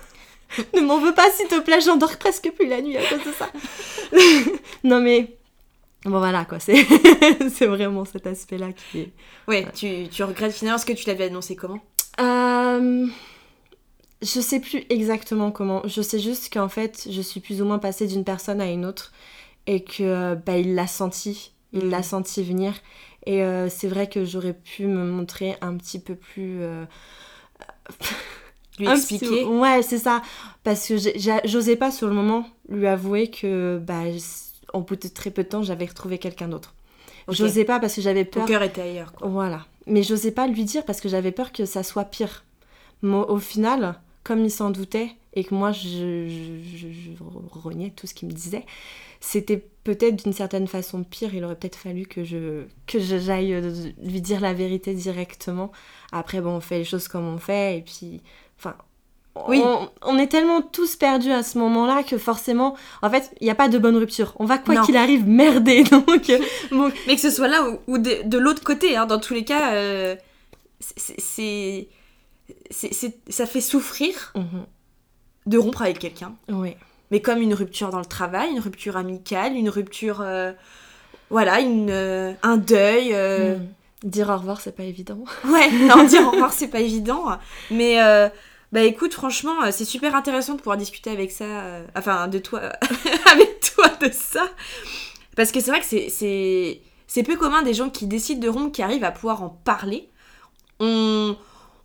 Ne 0.74 0.80
m'en 0.80 0.98
veux 0.98 1.14
pas, 1.14 1.30
s'il 1.30 1.48
te 1.48 1.60
plaît, 1.60 1.80
j'endors 1.80 2.16
presque 2.18 2.50
plus 2.52 2.66
la 2.66 2.80
nuit 2.80 2.96
à 2.96 3.02
cause 3.04 3.24
de 3.24 3.32
ça. 3.32 3.50
non 4.84 5.00
mais... 5.00 5.36
Bon 6.04 6.18
voilà 6.18 6.44
quoi, 6.44 6.58
c'est 6.60 6.82
vraiment 7.66 8.04
cet 8.04 8.26
aspect-là 8.26 8.72
qui 8.72 9.00
est... 9.00 9.12
Ouais, 9.48 9.66
tu, 9.74 10.08
tu 10.10 10.22
regrettes 10.22 10.52
finalement 10.52 10.78
ce 10.78 10.84
que 10.84 10.92
tu 10.92 11.06
l'avais 11.06 11.24
annoncé 11.24 11.56
comment? 11.56 11.80
Euh, 12.20 13.06
je 14.22 14.40
sais 14.40 14.60
plus 14.60 14.84
exactement 14.90 15.50
comment. 15.50 15.82
Je 15.86 16.02
sais 16.02 16.18
juste 16.18 16.52
qu'en 16.52 16.68
fait, 16.68 17.08
je 17.10 17.20
suis 17.20 17.40
plus 17.40 17.62
ou 17.62 17.64
moins 17.64 17.78
passée 17.78 18.06
d'une 18.06 18.24
personne 18.24 18.60
à 18.60 18.70
une 18.70 18.84
autre 18.84 19.12
et 19.66 19.82
que 19.82 20.34
bah, 20.34 20.58
il 20.58 20.74
l'a 20.74 20.86
senti, 20.86 21.52
il 21.72 21.88
l'a 21.88 22.02
senti 22.02 22.42
venir. 22.42 22.74
Et 23.26 23.42
euh, 23.42 23.68
c'est 23.68 23.88
vrai 23.88 24.08
que 24.08 24.24
j'aurais 24.24 24.52
pu 24.54 24.86
me 24.86 25.04
montrer 25.04 25.56
un 25.60 25.76
petit 25.76 25.98
peu 25.98 26.14
plus. 26.14 26.62
euh, 26.62 26.84
Lui 28.78 28.88
expliquer 28.88 29.44
Ouais, 29.44 29.82
c'est 29.82 29.98
ça. 29.98 30.22
Parce 30.64 30.88
que 30.88 30.94
j'osais 31.44 31.76
pas 31.76 31.90
sur 31.90 32.08
le 32.08 32.14
moment 32.14 32.46
lui 32.68 32.86
avouer 32.86 33.28
que, 33.28 33.78
bah, 33.82 34.00
en 34.72 34.80
bout 34.80 34.96
de 34.96 35.08
très 35.08 35.30
peu 35.30 35.44
de 35.44 35.48
temps, 35.48 35.62
j'avais 35.62 35.84
retrouvé 35.86 36.18
quelqu'un 36.18 36.48
d'autre. 36.48 36.74
J'osais 37.28 37.64
pas 37.64 37.78
parce 37.80 37.94
que 37.94 38.00
j'avais 38.00 38.24
Ton 38.24 38.40
peur. 38.40 38.48
cœur 38.48 38.62
était 38.62 38.82
ailleurs, 38.82 39.12
quoi. 39.12 39.28
Voilà. 39.28 39.64
Mais 39.86 40.02
j'osais 40.02 40.30
pas 40.32 40.46
lui 40.46 40.64
dire 40.64 40.84
parce 40.84 41.00
que 41.00 41.08
j'avais 41.08 41.30
peur 41.32 41.52
que 41.52 41.64
ça 41.66 41.82
soit 41.82 42.04
pire. 42.04 42.44
Au 43.02 43.38
final, 43.38 44.00
comme 44.24 44.44
il 44.44 44.50
s'en 44.50 44.70
doutait 44.70 45.10
et 45.34 45.44
que 45.44 45.54
moi 45.54 45.72
je, 45.72 45.88
je, 46.28 46.76
je- 46.76 46.88
je 46.88 47.10
reniais 47.58 47.90
tout 47.94 48.06
ce 48.06 48.14
qu'il 48.14 48.28
me 48.28 48.32
disait, 48.32 48.64
c'était 49.20 49.62
peut-être 49.84 50.22
d'une 50.22 50.32
certaine 50.32 50.66
façon 50.66 51.02
pire. 51.04 51.34
Il 51.34 51.44
aurait 51.44 51.56
peut-être 51.56 51.76
fallu 51.76 52.06
que 52.06 52.24
je 52.24 52.64
que 52.86 52.98
j'aille 52.98 53.52
euh, 53.52 53.90
lui 54.02 54.20
dire 54.22 54.40
la 54.40 54.54
vérité 54.54 54.94
directement. 54.94 55.70
Après, 56.12 56.40
bon, 56.40 56.50
on 56.56 56.60
fait 56.60 56.78
les 56.78 56.84
choses 56.84 57.08
comme 57.08 57.26
on 57.26 57.38
fait 57.38 57.78
et 57.78 57.82
puis, 57.82 58.22
enfin. 58.58 58.74
Oui. 59.48 59.60
On, 59.64 59.90
on 60.02 60.16
est 60.18 60.28
tellement 60.28 60.62
tous 60.62 60.94
perdus 60.94 61.32
à 61.32 61.42
ce 61.42 61.58
moment-là 61.58 62.04
que 62.04 62.18
forcément, 62.18 62.76
en 63.02 63.10
fait, 63.10 63.32
il 63.40 63.44
n'y 63.44 63.50
a 63.50 63.56
pas 63.56 63.68
de 63.68 63.78
bonne 63.78 63.96
rupture. 63.96 64.32
On 64.38 64.44
va 64.44 64.58
quoi 64.58 64.76
qu'il 64.82 64.96
arrive 64.96 65.26
merder. 65.26 65.82
Donc, 65.90 66.30
euh, 66.30 66.38
bon, 66.70 66.92
Mais 67.08 67.16
que 67.16 67.20
ce 67.20 67.30
soit 67.30 67.48
là 67.48 67.68
ou, 67.68 67.78
ou 67.88 67.98
de, 67.98 68.22
de 68.24 68.38
l'autre 68.38 68.62
côté, 68.62 68.96
hein, 68.96 69.06
dans 69.06 69.18
tous 69.18 69.34
les 69.34 69.44
cas, 69.44 69.72
euh, 69.74 70.14
c'est- 70.80 71.88
Ça 73.28 73.46
fait 73.46 73.60
souffrir 73.60 74.32
mhm, 74.36 74.66
de 75.46 75.58
rompre 75.58 75.82
avec 75.82 75.98
quelqu'un. 75.98 76.34
ouais. 76.48 76.76
Mais 77.10 77.20
comme 77.20 77.42
une 77.42 77.54
rupture 77.54 77.90
dans 77.90 77.98
le 77.98 78.04
travail, 78.06 78.50
une 78.50 78.60
rupture 78.60 78.96
amicale, 78.96 79.54
une 79.56 79.68
rupture. 79.68 80.20
euh, 80.20 80.52
voilà, 81.30 81.60
une, 81.60 81.90
euh, 81.90 82.32
un 82.42 82.56
deuil. 82.56 83.12
Mm. 83.12 83.66
Dire 84.04 84.28
au 84.30 84.36
revoir, 84.36 84.60
c'est 84.60 84.76
pas 84.76 84.84
évident. 84.84 85.24
Ouais, 85.44 85.70
non, 85.72 86.04
dire 86.04 86.24
au 86.26 86.30
revoir, 86.30 86.52
c'est 86.52 86.68
pas 86.68 86.80
évident. 86.80 87.24
Mais 87.70 88.00
euh, 88.02 88.28
bah 88.70 88.82
écoute, 88.82 89.14
franchement, 89.14 89.62
euh, 89.64 89.70
c'est 89.72 89.84
super 89.84 90.14
intéressant 90.14 90.52
de 90.52 90.58
pouvoir 90.58 90.76
discuter 90.76 91.10
avec 91.10 91.30
ça, 91.32 91.44
euh, 91.44 91.86
enfin 91.96 92.28
de 92.28 92.38
toi, 92.38 92.60
avec 93.32 93.60
toi 93.74 93.88
de 94.00 94.10
ça. 94.12 94.46
Parce 95.36 95.50
que 95.52 95.60
c'est 95.60 95.70
vrai 95.70 95.80
que 95.80 95.86
c'est- 95.86 96.10
c'est 96.10 96.80
c'est 97.06 97.22
peu 97.22 97.36
commun 97.36 97.62
des 97.62 97.74
gens 97.74 97.90
qui 97.90 98.06
décident 98.06 98.40
de 98.40 98.48
rompre, 98.48 98.72
qui 98.72 98.82
arrivent 98.82 99.04
à 99.04 99.10
pouvoir 99.12 99.42
en 99.42 99.48
parler. 99.48 100.08
On, 100.80 101.36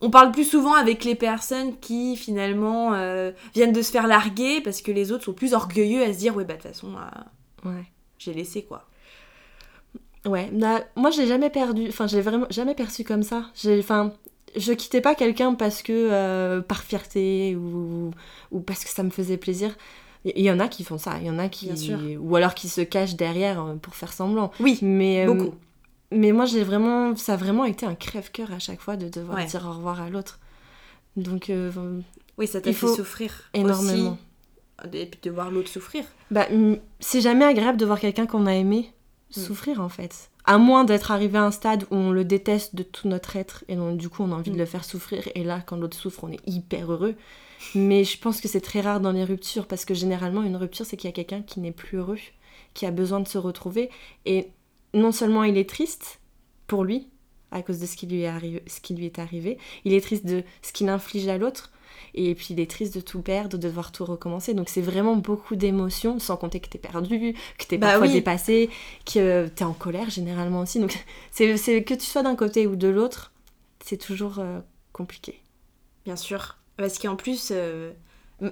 on 0.01 0.09
parle 0.09 0.31
plus 0.31 0.43
souvent 0.45 0.73
avec 0.73 1.03
les 1.05 1.15
personnes 1.15 1.77
qui 1.79 2.15
finalement 2.17 2.93
euh, 2.95 3.31
viennent 3.53 3.71
de 3.73 3.81
se 3.81 3.91
faire 3.91 4.07
larguer 4.07 4.59
parce 4.61 4.81
que 4.81 4.91
les 4.91 5.11
autres 5.11 5.25
sont 5.25 5.33
plus 5.33 5.53
orgueilleux 5.53 6.03
à 6.03 6.11
se 6.13 6.17
dire 6.19 6.35
ouais 6.35 6.45
bah 6.45 6.55
de 6.55 6.61
toute 6.61 6.71
façon 6.71 6.93
Ouais. 7.65 7.83
j'ai 8.17 8.33
laissé 8.33 8.63
quoi. 8.63 8.85
Ouais, 10.25 10.49
bah, 10.51 10.81
moi 10.95 11.11
je 11.11 11.21
l'ai 11.21 11.27
jamais 11.27 11.49
perdu, 11.49 11.85
enfin 11.89 12.07
je 12.07 12.15
l'ai 12.15 12.21
vraiment 12.21 12.47
jamais 12.49 12.75
perçu 12.75 13.03
comme 13.03 13.23
ça. 13.23 13.45
J'ai, 13.55 13.79
enfin, 13.79 14.13
je 14.57 14.73
quittais 14.73 15.01
pas 15.01 15.15
quelqu'un 15.15 15.53
parce 15.53 15.81
que 15.81 15.93
euh, 15.93 16.61
par 16.61 16.83
fierté 16.83 17.55
ou, 17.55 18.11
ou 18.51 18.59
parce 18.59 18.83
que 18.83 18.89
ça 18.89 19.03
me 19.03 19.09
faisait 19.09 19.37
plaisir. 19.37 19.75
Il 20.25 20.43
y 20.43 20.51
en 20.51 20.59
a 20.59 20.67
qui 20.67 20.83
font 20.83 20.97
ça, 20.97 21.17
il 21.21 21.27
y 21.27 21.29
en 21.29 21.39
a 21.39 21.47
qui 21.47 21.67
Bien 21.67 21.75
sûr. 21.77 21.99
ou 22.19 22.35
alors 22.35 22.53
qui 22.53 22.67
se 22.67 22.81
cachent 22.81 23.15
derrière 23.15 23.63
euh, 23.63 23.75
pour 23.75 23.95
faire 23.95 24.11
semblant. 24.11 24.51
Oui, 24.59 24.77
Mais 24.81 25.25
euh, 25.25 25.33
beaucoup. 25.33 25.55
mais 26.11 26.33
moi 26.33 26.43
j'ai 26.45 26.63
vraiment, 26.65 27.15
ça 27.15 27.33
a 27.33 27.37
vraiment 27.37 27.63
été 27.63 27.85
un 27.85 27.95
crève-cœur 27.95 28.51
à 28.51 28.59
chaque 28.59 28.81
fois 28.81 28.97
de 28.97 29.07
devoir 29.07 29.37
Ouais. 29.37 29.45
dire 29.45 29.65
au 29.65 29.71
revoir 29.71 30.01
à 30.01 30.09
l'autre. 30.09 30.39
Donc 31.15 31.49
euh, 31.49 31.71
Oui, 32.37 32.47
ça 32.47 32.59
t'a 32.59 32.73
fait 32.73 32.87
souffrir 32.87 33.49
énormément. 33.53 34.17
aussi. 34.83 34.97
Et 34.97 35.05
puis 35.05 35.19
de 35.23 35.31
voir 35.31 35.51
l'autre 35.51 35.69
souffrir. 35.69 36.03
Bah, 36.31 36.47
c'est 36.99 37.21
jamais 37.21 37.45
agréable 37.45 37.77
de 37.77 37.85
voir 37.85 37.99
quelqu'un 38.01 38.25
qu'on 38.25 38.45
a 38.45 38.53
aimé. 38.55 38.91
Souffrir 39.29 39.81
en 39.81 39.89
fait. 39.89 40.29
À 40.45 40.57
moins 40.57 40.83
d'être 40.83 41.11
arrivé 41.11 41.37
à 41.37 41.43
un 41.43 41.51
stade 41.51 41.83
où 41.91 41.95
on 41.95 42.11
le 42.11 42.25
déteste 42.25 42.75
de 42.75 42.83
tout 42.83 43.07
notre 43.07 43.35
être 43.35 43.63
et 43.67 43.75
donc 43.75 43.97
du 43.97 44.09
coup 44.09 44.23
on 44.23 44.31
a 44.31 44.35
envie 44.35 44.51
de 44.51 44.55
Mm. 44.55 44.59
le 44.59 44.65
faire 44.65 44.83
souffrir 44.83 45.29
et 45.35 45.43
là 45.43 45.61
quand 45.65 45.77
l'autre 45.77 45.97
souffre 45.97 46.23
on 46.23 46.31
est 46.31 46.47
hyper 46.47 46.91
heureux. 46.91 47.15
Mais 47.75 48.03
je 48.03 48.17
pense 48.17 48.41
que 48.41 48.47
c'est 48.47 48.61
très 48.61 48.81
rare 48.81 49.01
dans 49.01 49.11
les 49.11 49.23
ruptures 49.23 49.67
parce 49.67 49.85
que 49.85 49.93
généralement 49.93 50.43
une 50.43 50.55
rupture 50.55 50.85
c'est 50.85 50.97
qu'il 50.97 51.09
y 51.09 51.13
a 51.13 51.15
quelqu'un 51.15 51.41
qui 51.41 51.59
n'est 51.59 51.71
plus 51.71 51.97
heureux, 51.97 52.17
qui 52.73 52.85
a 52.85 52.91
besoin 52.91 53.19
de 53.19 53.27
se 53.27 53.37
retrouver 53.37 53.89
et 54.25 54.47
non 54.93 55.11
seulement 55.11 55.43
il 55.43 55.57
est 55.57 55.69
triste 55.69 56.19
pour 56.67 56.83
lui 56.83 57.09
à 57.51 57.61
cause 57.61 57.79
de 57.79 57.85
ce 57.85 57.95
qui 57.95 58.05
lui 58.05 58.21
est, 58.21 58.27
arrivé, 58.27 58.63
ce 58.67 58.79
qui 58.79 58.93
lui 58.93 59.05
est 59.05 59.17
arrivé, 59.17 59.57
il 59.83 59.93
est 59.93 60.01
triste 60.01 60.25
de 60.25 60.43
ce 60.61 60.71
qu'il 60.71 60.87
inflige 60.87 61.27
à 61.27 61.37
l'autre 61.37 61.71
et 62.13 62.35
puis 62.35 62.47
il 62.51 62.59
est 62.59 62.69
triste 62.69 62.95
de 62.95 63.01
tout 63.01 63.21
perdre, 63.21 63.49
de 63.49 63.57
devoir 63.57 63.91
tout 63.91 64.05
recommencer. 64.05 64.53
Donc 64.53 64.69
c'est 64.69 64.81
vraiment 64.81 65.15
beaucoup 65.15 65.55
d'émotions, 65.55 66.19
sans 66.19 66.37
compter 66.37 66.59
que 66.59 66.69
t'es 66.69 66.77
perdu, 66.79 67.33
que 67.57 67.65
t'es 67.65 67.77
Bah 67.77 67.87
parfois 67.89 68.07
oui. 68.07 68.13
dépassé, 68.13 68.69
que 69.05 69.47
t'es 69.47 69.63
en 69.63 69.73
colère 69.73 70.09
généralement 70.09 70.61
aussi. 70.61 70.79
Donc 70.79 70.97
c'est 71.31 71.83
que 71.83 71.93
tu 71.93 72.05
sois 72.05 72.23
d'un 72.23 72.35
côté 72.35 72.67
ou 72.67 72.75
de 72.75 72.87
l'autre, 72.87 73.31
c'est 73.83 73.97
toujours 73.97 74.39
euh, 74.39 74.59
compliqué. 74.93 75.41
Bien 76.05 76.15
sûr. 76.15 76.57
Parce 76.77 76.97
qu'en 76.99 77.15
plus, 77.15 77.49
euh, 77.51 77.91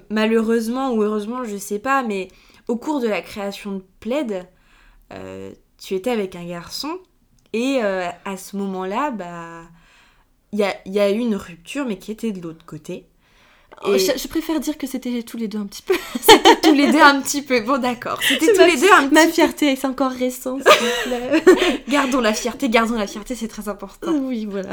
malheureusement 0.09 0.91
ou 0.93 1.01
heureusement, 1.03 1.43
je 1.43 1.57
sais 1.57 1.79
pas, 1.79 2.03
mais 2.03 2.29
au 2.67 2.75
cours 2.77 2.99
de 2.99 3.07
la 3.07 3.21
création 3.21 3.73
de 3.77 3.83
Plaid, 3.99 4.47
euh, 5.13 5.53
tu 5.77 5.93
étais 5.95 6.11
avec 6.11 6.35
un 6.35 6.45
garçon 6.45 6.99
et 7.53 7.79
euh, 7.83 8.09
à 8.25 8.37
ce 8.37 8.57
moment-là, 8.57 9.11
bah, 9.11 9.63
il 10.51 10.59
y 10.59 10.63
a, 10.63 10.75
il 10.85 10.93
y 10.93 10.99
a 10.99 11.09
eu 11.11 11.17
une 11.19 11.35
rupture, 11.35 11.85
mais 11.85 11.97
qui 11.99 12.11
était 12.11 12.31
de 12.31 12.41
l'autre 12.41 12.65
côté. 12.65 13.07
Oh, 13.83 13.93
Et- 13.93 13.99
je, 13.99 14.11
je 14.17 14.27
préfère 14.27 14.59
dire 14.59 14.77
que 14.77 14.87
c'était 14.87 15.21
tous 15.23 15.37
les 15.37 15.47
deux 15.47 15.59
un 15.59 15.67
petit 15.67 15.83
peu. 15.83 15.93
tous 16.63 16.73
les 16.73 16.91
deux 16.91 16.99
un 17.01 17.21
petit 17.21 17.41
peu. 17.43 17.61
Bon, 17.61 17.77
d'accord. 17.79 18.19
C'était 18.23 18.47
tous 18.51 18.57
ma- 18.57 18.67
les 18.67 18.75
deux 18.77 18.91
un 18.91 19.07
Ma 19.09 19.21
petit 19.25 19.33
fierté, 19.33 19.75
c'est 19.75 19.85
encore 19.87 20.11
récent, 20.11 20.57
s'il 20.57 20.71
vous 20.71 21.09
plaît. 21.09 21.43
Gardons 21.87 22.19
la 22.21 22.33
fierté, 22.33 22.69
gardons 22.69 22.95
la 22.95 23.05
fierté, 23.07 23.35
c'est 23.35 23.47
très 23.47 23.69
important. 23.69 24.11
oui, 24.13 24.45
voilà. 24.45 24.69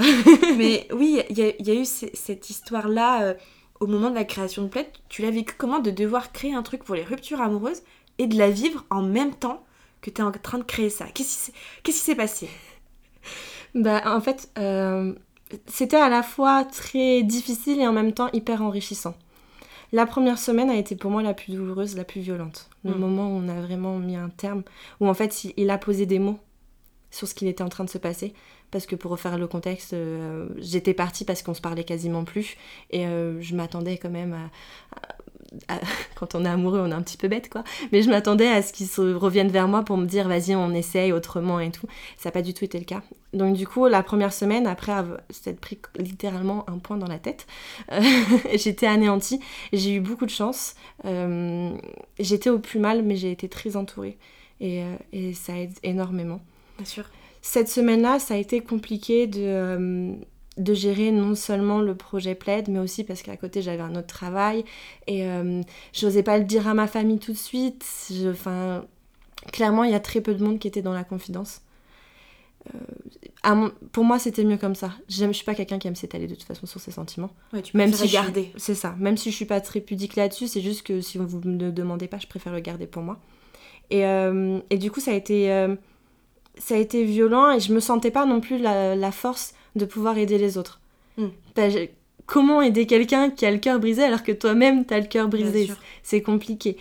Mais 0.56 0.88
oui, 0.92 1.20
il 1.30 1.38
y, 1.38 1.42
a- 1.42 1.52
il 1.58 1.66
y 1.66 1.70
a 1.70 1.74
eu 1.74 1.84
ce- 1.84 2.06
cette 2.14 2.48
histoire-là 2.48 3.22
euh, 3.24 3.34
au 3.80 3.86
moment 3.86 4.08
de 4.08 4.14
la 4.14 4.24
création 4.24 4.62
de 4.62 4.68
Plaid, 4.68 4.86
tu 5.10 5.20
l'as 5.22 5.30
vécu 5.30 5.54
comment 5.58 5.80
de 5.80 5.90
devoir 5.90 6.32
créer 6.32 6.54
un 6.54 6.62
truc 6.62 6.82
pour 6.84 6.94
les 6.94 7.04
ruptures 7.04 7.40
amoureuses 7.42 7.82
et 8.18 8.26
de 8.26 8.38
la 8.38 8.48
vivre 8.48 8.84
en 8.90 9.02
même 9.02 9.34
temps 9.34 9.64
que 10.00 10.08
tu 10.10 10.20
es 10.22 10.24
en 10.24 10.32
train 10.32 10.58
de 10.58 10.62
créer 10.64 10.88
ça? 10.90 11.04
Qu'est-ce 11.12 11.50
qui 11.82 11.92
s'est 11.92 12.14
passé? 12.14 12.48
Bah, 13.74 14.02
en 14.06 14.20
fait, 14.20 14.48
euh, 14.58 15.12
c'était 15.66 15.96
à 15.96 16.08
la 16.08 16.22
fois 16.22 16.64
très 16.64 17.22
difficile 17.22 17.80
et 17.80 17.86
en 17.86 17.92
même 17.92 18.12
temps 18.12 18.28
hyper 18.32 18.62
enrichissant. 18.62 19.14
La 19.92 20.06
première 20.06 20.38
semaine 20.38 20.70
a 20.70 20.76
été 20.76 20.96
pour 20.96 21.10
moi 21.10 21.22
la 21.22 21.34
plus 21.34 21.52
douloureuse, 21.54 21.96
la 21.96 22.04
plus 22.04 22.20
violente. 22.20 22.68
Le 22.84 22.92
Mm. 22.94 22.98
moment 22.98 23.28
où 23.28 23.40
on 23.40 23.48
a 23.48 23.60
vraiment 23.60 23.98
mis 23.98 24.16
un 24.16 24.28
terme, 24.28 24.62
où 25.00 25.08
en 25.08 25.14
fait 25.14 25.44
il- 25.56 25.70
a 25.70 25.78
posé 25.78 26.04
des 26.06 26.18
mots 26.18 26.38
sur 27.10 27.28
ce 27.28 27.34
qui 27.34 27.46
était 27.46 27.62
en 27.62 27.68
train 27.68 27.84
de 27.84 27.90
se 27.90 27.98
passer. 27.98 28.34
Parce 28.72 28.86
que 28.86 28.96
pour 28.96 29.12
refaire 29.12 29.38
le 29.38 29.46
contexte, 29.46 29.92
euh, 29.92 30.48
j'étais 30.58 30.94
partie 30.94 31.24
parce 31.24 31.42
qu'on 31.42 31.54
se 31.54 31.60
parlait 31.60 31.84
quasiment 31.84 32.24
plus. 32.24 32.56
Et 32.90 33.06
euh, 33.06 33.40
je 33.40 33.54
m'attendais 33.54 33.98
quand 33.98 34.10
même 34.10 34.32
à- 34.32 34.98
Quand 36.14 36.34
on 36.34 36.44
est 36.44 36.48
amoureux, 36.48 36.80
on 36.80 36.90
est 36.90 36.94
un 36.94 37.02
petit 37.02 37.16
peu 37.16 37.28
bête, 37.28 37.48
quoi. 37.48 37.64
Mais 37.92 38.02
je 38.02 38.10
m'attendais 38.10 38.48
à 38.48 38.62
ce 38.62 38.72
qu'ils 38.72 38.86
se 38.86 39.00
reviennent 39.00 39.50
vers 39.50 39.68
moi 39.68 39.82
pour 39.82 39.96
me 39.96 40.06
dire, 40.06 40.28
vas-y, 40.28 40.54
on 40.54 40.72
essaye 40.72 41.12
autrement 41.12 41.60
et 41.60 41.70
tout. 41.70 41.86
Ça 42.16 42.28
n'a 42.28 42.32
pas 42.32 42.42
du 42.42 42.54
tout 42.54 42.64
été 42.64 42.78
le 42.78 42.84
cas. 42.84 43.02
Donc 43.32 43.56
du 43.56 43.66
coup, 43.66 43.86
la 43.86 44.02
première 44.02 44.32
semaine, 44.32 44.66
après 44.66 44.92
s'être 45.30 45.60
pris 45.60 45.78
littéralement 45.96 46.68
un 46.68 46.78
point 46.78 46.96
dans 46.96 47.08
la 47.08 47.18
tête, 47.18 47.46
euh, 47.92 48.00
j'étais 48.54 48.86
anéantie. 48.86 49.40
J'ai 49.72 49.94
eu 49.94 50.00
beaucoup 50.00 50.26
de 50.26 50.30
chance. 50.30 50.74
Euh, 51.04 51.70
j'étais 52.18 52.50
au 52.50 52.58
plus 52.58 52.78
mal, 52.78 53.02
mais 53.02 53.16
j'ai 53.16 53.30
été 53.30 53.48
très 53.48 53.76
entourée. 53.76 54.18
Et, 54.60 54.82
euh, 54.82 54.94
et 55.12 55.34
ça 55.34 55.58
aide 55.58 55.72
énormément. 55.82 56.40
Bien 56.78 56.86
sûr. 56.86 57.04
Cette 57.42 57.68
semaine-là, 57.68 58.18
ça 58.18 58.34
a 58.34 58.36
été 58.38 58.60
compliqué 58.60 59.26
de, 59.26 60.16
de 60.56 60.72
gérer 60.74 61.10
non 61.10 61.34
seulement 61.34 61.80
le 61.80 61.94
projet 61.96 62.34
Plaid, 62.34 62.68
mais 62.68 62.78
aussi 62.78 63.02
parce 63.04 63.22
qu'à 63.22 63.36
côté 63.36 63.60
j'avais 63.62 63.82
un 63.82 63.96
autre 63.96 64.06
travail 64.06 64.64
et 65.06 65.26
euh, 65.26 65.60
j'osais 65.92 66.22
pas 66.22 66.38
le 66.38 66.44
dire 66.44 66.68
à 66.68 66.74
ma 66.74 66.86
famille 66.86 67.18
tout 67.18 67.32
de 67.32 67.36
suite. 67.38 67.84
Enfin, 68.30 68.84
clairement, 69.52 69.84
il 69.84 69.90
y 69.90 69.94
a 69.94 70.00
très 70.00 70.20
peu 70.20 70.34
de 70.34 70.44
monde 70.44 70.58
qui 70.60 70.68
était 70.68 70.82
dans 70.82 70.92
la 70.92 71.02
confidence. 71.04 71.60
Euh, 72.74 72.78
à 73.42 73.54
mon- 73.54 73.72
pour 73.92 74.04
moi, 74.04 74.18
c'était 74.18 74.44
mieux 74.44 74.56
comme 74.56 74.74
ça. 74.74 74.92
Je 75.08 75.30
suis 75.32 75.44
pas 75.44 75.54
quelqu'un 75.54 75.78
qui 75.78 75.86
aime 75.88 75.96
s'étaler 75.96 76.26
de 76.26 76.34
toute 76.34 76.44
façon 76.44 76.66
sur 76.66 76.80
ses 76.80 76.92
sentiments. 76.92 77.30
Ouais, 77.52 77.60
tu 77.60 77.76
Même 77.76 77.92
si 77.92 78.08
garder. 78.08 78.50
C'est 78.56 78.74
ça. 78.74 78.94
Même 78.98 79.16
si 79.18 79.30
je 79.30 79.36
suis 79.36 79.44
pas 79.44 79.60
très 79.60 79.80
pudique 79.80 80.16
là-dessus, 80.16 80.46
c'est 80.48 80.62
juste 80.62 80.82
que 80.82 81.00
si 81.02 81.18
vous 81.18 81.40
me 81.44 81.58
le 81.58 81.72
demandez 81.72 82.08
pas, 82.08 82.18
je 82.18 82.26
préfère 82.26 82.52
le 82.52 82.60
garder 82.60 82.86
pour 82.86 83.02
moi. 83.02 83.18
Et, 83.90 84.06
euh, 84.06 84.60
et 84.70 84.78
du 84.78 84.90
coup, 84.90 85.00
ça 85.00 85.10
a 85.10 85.14
été, 85.14 85.52
euh, 85.52 85.74
ça 86.56 86.74
a 86.76 86.78
été 86.78 87.04
violent 87.04 87.50
et 87.50 87.60
je 87.60 87.74
me 87.74 87.80
sentais 87.80 88.10
pas 88.10 88.24
non 88.24 88.40
plus 88.40 88.56
la, 88.58 88.96
la 88.96 89.12
force 89.12 89.52
de 89.76 89.84
pouvoir 89.84 90.18
aider 90.18 90.38
les 90.38 90.56
autres. 90.58 90.80
Mm. 91.18 91.26
Ben, 91.56 91.70
je- 91.70 91.88
comment 92.26 92.62
aider 92.62 92.86
quelqu'un 92.86 93.30
qui 93.30 93.44
a 93.46 93.50
le 93.50 93.58
cœur 93.58 93.78
brisé 93.80 94.02
alors 94.04 94.22
que 94.22 94.32
toi-même 94.32 94.84
t'as 94.84 94.98
le 95.00 95.06
cœur 95.06 95.28
brisé. 95.28 95.70
C'est 96.02 96.22
compliqué. 96.22 96.76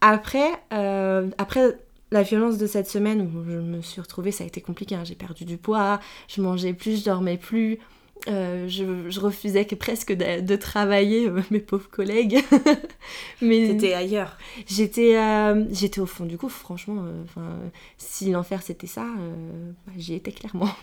Après, 0.00 0.50
euh, 0.72 1.28
après 1.38 1.78
la 2.10 2.22
violence 2.22 2.58
de 2.58 2.66
cette 2.66 2.88
semaine 2.88 3.22
où 3.22 3.44
je 3.50 3.56
me 3.58 3.80
suis 3.82 4.00
retrouvée, 4.00 4.30
ça 4.30 4.44
a 4.44 4.46
été 4.46 4.60
compliqué. 4.60 4.94
hein. 4.94 5.02
J'ai 5.04 5.14
perdu 5.16 5.44
du 5.44 5.56
poids, 5.56 5.98
je 6.28 6.40
mangeais 6.42 6.74
plus, 6.74 7.00
je 7.00 7.04
dormais 7.04 7.38
plus. 7.38 7.78
Euh, 8.28 8.68
je, 8.68 9.10
je 9.10 9.20
refusais 9.20 9.66
que 9.66 9.74
presque 9.74 10.12
de, 10.12 10.40
de 10.40 10.56
travailler, 10.56 11.26
euh, 11.28 11.42
mes 11.50 11.58
pauvres 11.58 11.90
collègues. 11.90 12.38
Mais 13.42 13.66
T'étais 13.68 13.92
ailleurs. 13.94 14.38
j'étais, 14.66 15.16
euh, 15.18 15.64
j'étais 15.72 16.00
au 16.00 16.06
fond 16.06 16.24
du 16.24 16.38
coup, 16.38 16.48
franchement. 16.48 17.04
si 17.98 18.30
l'enfer 18.30 18.62
c'était 18.62 18.86
ça, 18.86 19.04
bah, 19.86 19.92
j'y 19.98 20.14
étais 20.14 20.32
clairement. 20.32 20.70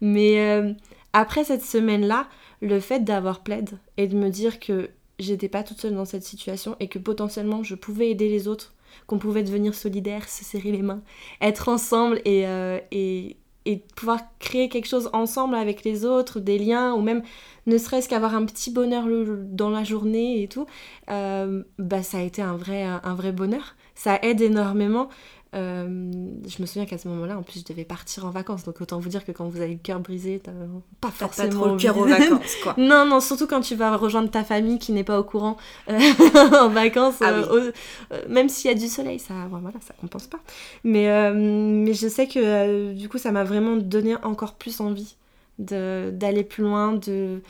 Mais 0.00 0.38
euh, 0.40 0.72
après 1.12 1.44
cette 1.44 1.64
semaine-là, 1.64 2.28
le 2.60 2.80
fait 2.80 3.00
d'avoir 3.00 3.42
plaid 3.42 3.78
et 3.96 4.06
de 4.06 4.16
me 4.16 4.30
dire 4.30 4.60
que 4.60 4.90
j'étais 5.18 5.48
pas 5.48 5.62
toute 5.62 5.80
seule 5.80 5.94
dans 5.94 6.04
cette 6.04 6.24
situation 6.24 6.76
et 6.80 6.88
que 6.88 6.98
potentiellement 6.98 7.62
je 7.62 7.74
pouvais 7.74 8.10
aider 8.10 8.28
les 8.28 8.48
autres, 8.48 8.74
qu'on 9.06 9.18
pouvait 9.18 9.42
devenir 9.42 9.74
solidaires, 9.74 10.28
se 10.28 10.44
serrer 10.44 10.72
les 10.72 10.82
mains, 10.82 11.02
être 11.40 11.68
ensemble 11.68 12.20
et, 12.24 12.46
euh, 12.46 12.78
et, 12.90 13.36
et 13.64 13.82
pouvoir 13.96 14.20
créer 14.38 14.68
quelque 14.68 14.88
chose 14.88 15.10
ensemble 15.12 15.54
avec 15.54 15.84
les 15.84 16.04
autres, 16.04 16.40
des 16.40 16.58
liens, 16.58 16.94
ou 16.94 17.00
même 17.00 17.22
ne 17.66 17.78
serait-ce 17.78 18.08
qu'avoir 18.08 18.34
un 18.34 18.44
petit 18.44 18.70
bonheur 18.70 19.06
dans 19.50 19.70
la 19.70 19.84
journée 19.84 20.42
et 20.42 20.48
tout, 20.48 20.66
euh, 21.10 21.62
bah, 21.78 22.02
ça 22.02 22.18
a 22.18 22.22
été 22.22 22.42
un 22.42 22.56
vrai, 22.56 22.82
un 22.82 23.14
vrai 23.14 23.32
bonheur. 23.32 23.76
Ça 23.94 24.18
aide 24.22 24.40
énormément. 24.40 25.08
Euh, 25.54 26.10
je 26.48 26.62
me 26.62 26.66
souviens 26.66 26.86
qu'à 26.86 26.96
ce 26.96 27.08
moment-là, 27.08 27.36
en 27.38 27.42
plus, 27.42 27.60
je 27.60 27.64
devais 27.72 27.84
partir 27.84 28.24
en 28.24 28.30
vacances. 28.30 28.64
Donc 28.64 28.80
autant 28.80 28.98
vous 28.98 29.08
dire 29.10 29.24
que 29.24 29.32
quand 29.32 29.46
vous 29.48 29.60
avez 29.60 29.74
le 29.74 29.78
cœur 29.82 30.00
brisé, 30.00 30.40
t'as 30.42 30.52
pas 31.00 31.10
forcément 31.10 31.48
pas 31.48 31.54
trop 31.54 31.66
le 31.72 31.76
cœur 31.76 31.98
aux 31.98 32.04
vacances, 32.06 32.56
quoi. 32.62 32.74
non, 32.78 33.04
non, 33.04 33.20
surtout 33.20 33.46
quand 33.46 33.60
tu 33.60 33.74
vas 33.74 33.96
rejoindre 33.96 34.30
ta 34.30 34.44
famille 34.44 34.78
qui 34.78 34.92
n'est 34.92 35.04
pas 35.04 35.20
au 35.20 35.24
courant 35.24 35.58
euh, 35.90 35.98
en 36.60 36.68
vacances, 36.70 37.16
Ah 37.20 37.30
euh, 37.32 37.70
au- 38.12 38.28
même 38.30 38.48
s'il 38.48 38.70
y 38.70 38.74
a 38.74 38.76
du 38.78 38.88
soleil, 38.88 39.18
ça, 39.18 39.34
voilà, 39.50 39.78
ça 39.86 39.94
compense 40.00 40.26
pas. 40.26 40.40
Mais, 40.84 41.06
mais 41.32 41.92
je 41.94 42.08
sais 42.08 42.26
que 42.26 42.92
du 42.94 43.08
coup, 43.10 43.18
ça 43.18 43.30
m'a 43.32 43.44
vraiment 43.44 43.76
donné 43.76 44.16
encore 44.22 44.54
plus 44.54 44.80
envie 44.80 45.16
d'aller 45.58 46.44
plus 46.44 46.62
loin, 46.64 46.94
de, 46.94 47.40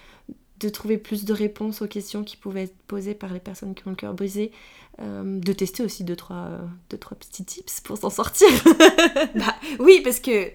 de 0.62 0.69
trouver 0.69 0.97
plus 0.97 1.25
de 1.25 1.33
réponses 1.33 1.83
aux 1.83 1.88
questions 1.88 2.23
qui 2.23 2.37
pouvaient 2.37 2.64
être 2.64 2.76
posées 2.87 3.14
par 3.14 3.33
les 3.33 3.40
personnes 3.40 3.75
qui 3.75 3.87
ont 3.87 3.90
le 3.90 3.97
cœur 3.97 4.14
brisé, 4.14 4.52
euh, 5.00 5.40
de 5.40 5.52
tester 5.52 5.83
aussi 5.83 6.04
deux 6.04 6.16
trois, 6.16 6.37
euh, 6.37 6.59
deux, 6.90 6.99
trois 6.99 7.16
petits 7.16 7.45
tips 7.45 7.81
pour 7.81 7.99
s'en 7.99 8.11
sortir. 8.11 8.49
Bah, 9.35 9.57
oui, 9.78 10.00
parce 10.04 10.21
que 10.21 10.50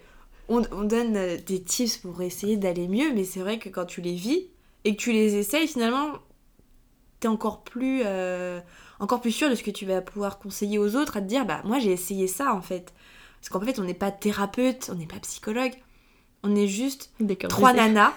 on, 0.49 0.63
on 0.71 0.83
donne 0.83 1.17
euh, 1.17 1.37
des 1.45 1.61
tips 1.61 1.97
pour 1.97 2.21
essayer 2.21 2.57
d'aller 2.57 2.87
mieux, 2.87 3.11
mais 3.13 3.23
c'est 3.23 3.39
vrai 3.39 3.59
que 3.59 3.69
quand 3.69 3.85
tu 3.85 4.01
les 4.01 4.15
vis 4.15 4.47
et 4.85 4.95
que 4.95 5.01
tu 5.01 5.11
les 5.11 5.35
essayes, 5.35 5.67
finalement, 5.67 6.13
t'es 7.19 7.27
encore 7.27 7.63
plus, 7.63 8.01
euh, 8.05 8.59
encore 8.99 9.19
plus 9.21 9.31
sûr 9.31 9.49
de 9.49 9.55
ce 9.55 9.63
que 9.63 9.71
tu 9.71 9.85
vas 9.85 10.01
pouvoir 10.01 10.39
conseiller 10.39 10.79
aux 10.79 10.95
autres, 10.95 11.17
à 11.17 11.21
te 11.21 11.27
dire, 11.27 11.45
bah 11.45 11.61
moi 11.65 11.79
j'ai 11.79 11.91
essayé 11.91 12.27
ça 12.27 12.53
en 12.53 12.61
fait. 12.61 12.93
Parce 13.41 13.49
qu'en 13.49 13.59
fait, 13.59 13.79
on 13.79 13.83
n'est 13.83 13.93
pas 13.93 14.11
thérapeute, 14.11 14.89
on 14.91 14.95
n'est 14.95 15.07
pas 15.07 15.19
psychologue, 15.19 15.73
on 16.43 16.55
est 16.55 16.67
juste 16.67 17.11
trois 17.49 17.73
nanas 17.73 18.13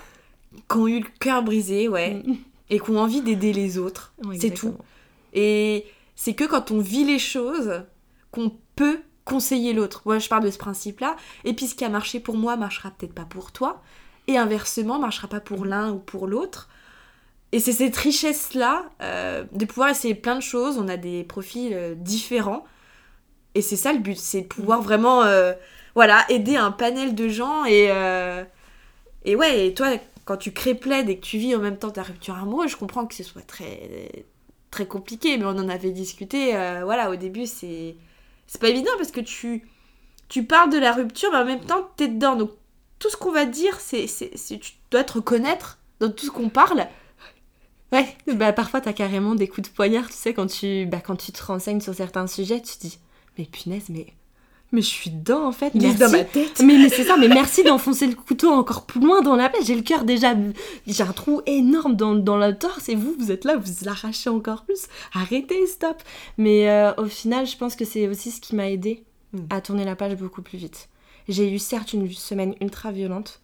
qui 0.68 0.76
ont 0.76 0.88
eu 0.88 1.00
le 1.00 1.08
cœur 1.20 1.42
brisé, 1.42 1.88
ouais, 1.88 2.22
Mm. 2.26 2.34
et 2.70 2.80
qui 2.80 2.90
ont 2.90 2.98
envie 2.98 3.20
d'aider 3.20 3.52
les 3.52 3.78
autres. 3.78 4.12
Ouais, 4.24 4.36
c'est 4.38 4.50
tout. 4.50 4.74
Et 5.32 5.86
c'est 6.16 6.34
que 6.34 6.44
quand 6.44 6.70
on 6.70 6.80
vit 6.80 7.04
les 7.04 7.18
choses 7.18 7.82
qu'on 8.32 8.52
peut 8.76 9.00
conseiller 9.24 9.72
l'autre. 9.72 10.02
Moi, 10.06 10.18
je 10.18 10.28
parle 10.28 10.42
de 10.44 10.50
ce 10.50 10.58
principe-là. 10.58 11.14
Et 11.44 11.52
puis, 11.52 11.66
ce 11.66 11.74
qui 11.74 11.84
a 11.84 11.88
marché 11.88 12.18
pour 12.18 12.36
moi 12.36 12.56
marchera 12.56 12.90
peut-être 12.90 13.14
pas 13.14 13.24
pour 13.24 13.52
toi. 13.52 13.80
Et 14.26 14.36
inversement, 14.38 14.98
marchera 14.98 15.28
pas 15.28 15.40
pour 15.40 15.64
l'un 15.64 15.92
ou 15.92 15.98
pour 15.98 16.26
l'autre. 16.26 16.68
Et 17.52 17.60
c'est 17.60 17.72
cette 17.72 17.96
richesse-là 17.96 18.86
euh, 19.02 19.44
de 19.52 19.64
pouvoir 19.64 19.88
essayer 19.90 20.14
plein 20.14 20.34
de 20.36 20.40
choses. 20.42 20.78
On 20.78 20.88
a 20.88 20.96
des 20.96 21.22
profils 21.24 21.72
euh, 21.72 21.94
différents. 21.94 22.64
Et 23.54 23.62
c'est 23.62 23.76
ça 23.76 23.92
le 23.92 23.98
but, 23.98 24.16
c'est 24.18 24.42
de 24.42 24.46
pouvoir 24.46 24.82
vraiment 24.82 25.22
euh, 25.22 25.52
voilà, 25.94 26.24
aider 26.28 26.56
un 26.56 26.70
panel 26.72 27.14
de 27.14 27.28
gens. 27.28 27.64
Et, 27.66 27.90
et 29.24 29.36
ouais, 29.36 29.66
et 29.66 29.74
toi, 29.74 29.88
quand 30.30 30.36
tu 30.36 30.52
crées 30.52 30.76
Plaid 30.76 31.08
et 31.10 31.16
que 31.18 31.24
tu 31.26 31.38
vis 31.38 31.56
en 31.56 31.58
même 31.58 31.76
temps 31.76 31.90
ta 31.90 32.04
rupture 32.04 32.36
amoureuse, 32.36 32.70
je 32.70 32.76
comprends 32.76 33.04
que 33.04 33.16
ce 33.16 33.24
soit 33.24 33.42
très 33.42 34.24
très 34.70 34.86
compliqué, 34.86 35.36
mais 35.36 35.44
on 35.44 35.48
en 35.58 35.68
avait 35.68 35.90
discuté. 35.90 36.54
euh, 36.54 36.82
voilà, 36.84 37.10
au 37.10 37.16
début, 37.16 37.46
c'est 37.46 37.96
c'est 38.46 38.60
pas 38.60 38.68
évident 38.68 38.92
parce 38.96 39.10
que 39.10 39.20
tu 39.20 39.68
tu 40.28 40.44
parles 40.44 40.70
de 40.72 40.78
la 40.78 40.92
rupture, 40.92 41.30
mais 41.32 41.38
en 41.38 41.44
même 41.44 41.64
temps, 41.64 41.90
t'es 41.96 42.06
dedans. 42.08 42.36
Donc 42.36 42.52
tout 43.00 43.10
ce 43.10 43.16
qu'on 43.16 43.32
va 43.32 43.44
dire, 43.44 43.80
c'est- 43.80 44.06
tu 44.60 44.72
dois 44.92 45.02
te 45.04 45.14
reconnaître 45.14 45.78
dans 46.00 46.10
tout 46.12 46.26
ce 46.26 46.30
qu'on 46.30 46.48
parle. 46.48 46.86
Ouais, 47.92 48.16
Bah, 48.34 48.52
parfois, 48.52 48.80
t'as 48.80 48.92
carrément 48.92 49.34
des 49.34 49.48
coups 49.48 49.68
de 49.68 49.74
poignard, 49.74 50.06
tu 50.08 50.14
sais, 50.14 50.32
quand 50.34 50.46
tu, 50.46 50.86
bah, 50.86 51.00
quand 51.00 51.16
tu 51.16 51.32
te 51.32 51.42
renseignes 51.42 51.80
sur 51.80 51.94
certains 51.94 52.26
sujets, 52.28 52.60
tu 52.62 52.76
te 52.76 52.80
dis, 52.86 52.98
mais 53.36 53.44
punaise, 53.46 53.88
mais, 53.88 54.06
mais 54.72 54.82
je 54.82 54.86
suis 54.86 55.10
dedans, 55.10 55.46
en 55.46 55.52
fait, 55.52 55.72
il 55.74 55.82
merci. 55.82 55.98
dans 55.98 56.10
ma 56.10 56.24
tête. 56.24 56.60
Mais, 56.64 56.78
mais 56.78 56.88
c'est 56.88 57.04
ça, 57.04 57.16
mais 57.16 57.28
merci 57.28 57.62
d'enfoncer 57.64 58.06
le 58.06 58.14
couteau 58.14 58.50
encore 58.50 58.86
plus 58.86 59.00
loin 59.00 59.20
dans 59.22 59.36
la 59.36 59.48
plaie. 59.48 59.60
J'ai 59.64 59.74
le 59.74 59.82
cœur 59.82 60.04
déjà. 60.04 60.34
J'ai 60.86 61.02
un 61.02 61.12
trou 61.12 61.42
énorme 61.46 61.96
dans, 61.96 62.14
dans 62.14 62.36
le 62.36 62.56
torse 62.56 62.88
et 62.88 62.94
vous, 62.94 63.14
vous 63.18 63.30
êtes 63.32 63.44
là, 63.44 63.56
vous 63.56 63.72
l'arrachez 63.84 64.30
encore 64.30 64.64
plus. 64.64 64.86
Arrêtez, 65.12 65.66
stop. 65.66 66.02
Mais 66.38 66.68
euh, 66.70 66.92
au 66.98 67.06
final, 67.06 67.46
je 67.46 67.56
pense 67.56 67.74
que 67.76 67.84
c'est 67.84 68.06
aussi 68.08 68.30
ce 68.30 68.40
qui 68.40 68.54
m'a 68.54 68.70
aidé 68.70 69.02
Mm. 69.32 69.38
à 69.50 69.60
tourner 69.60 69.84
la 69.84 69.94
page 69.94 70.16
beaucoup 70.16 70.42
plus 70.42 70.58
vite. 70.58 70.88
J'ai 71.28 71.52
eu 71.52 71.60
certes 71.60 71.92
une 71.92 72.10
semaine 72.10 72.56
ultra 72.60 72.90
violente, 72.90 73.40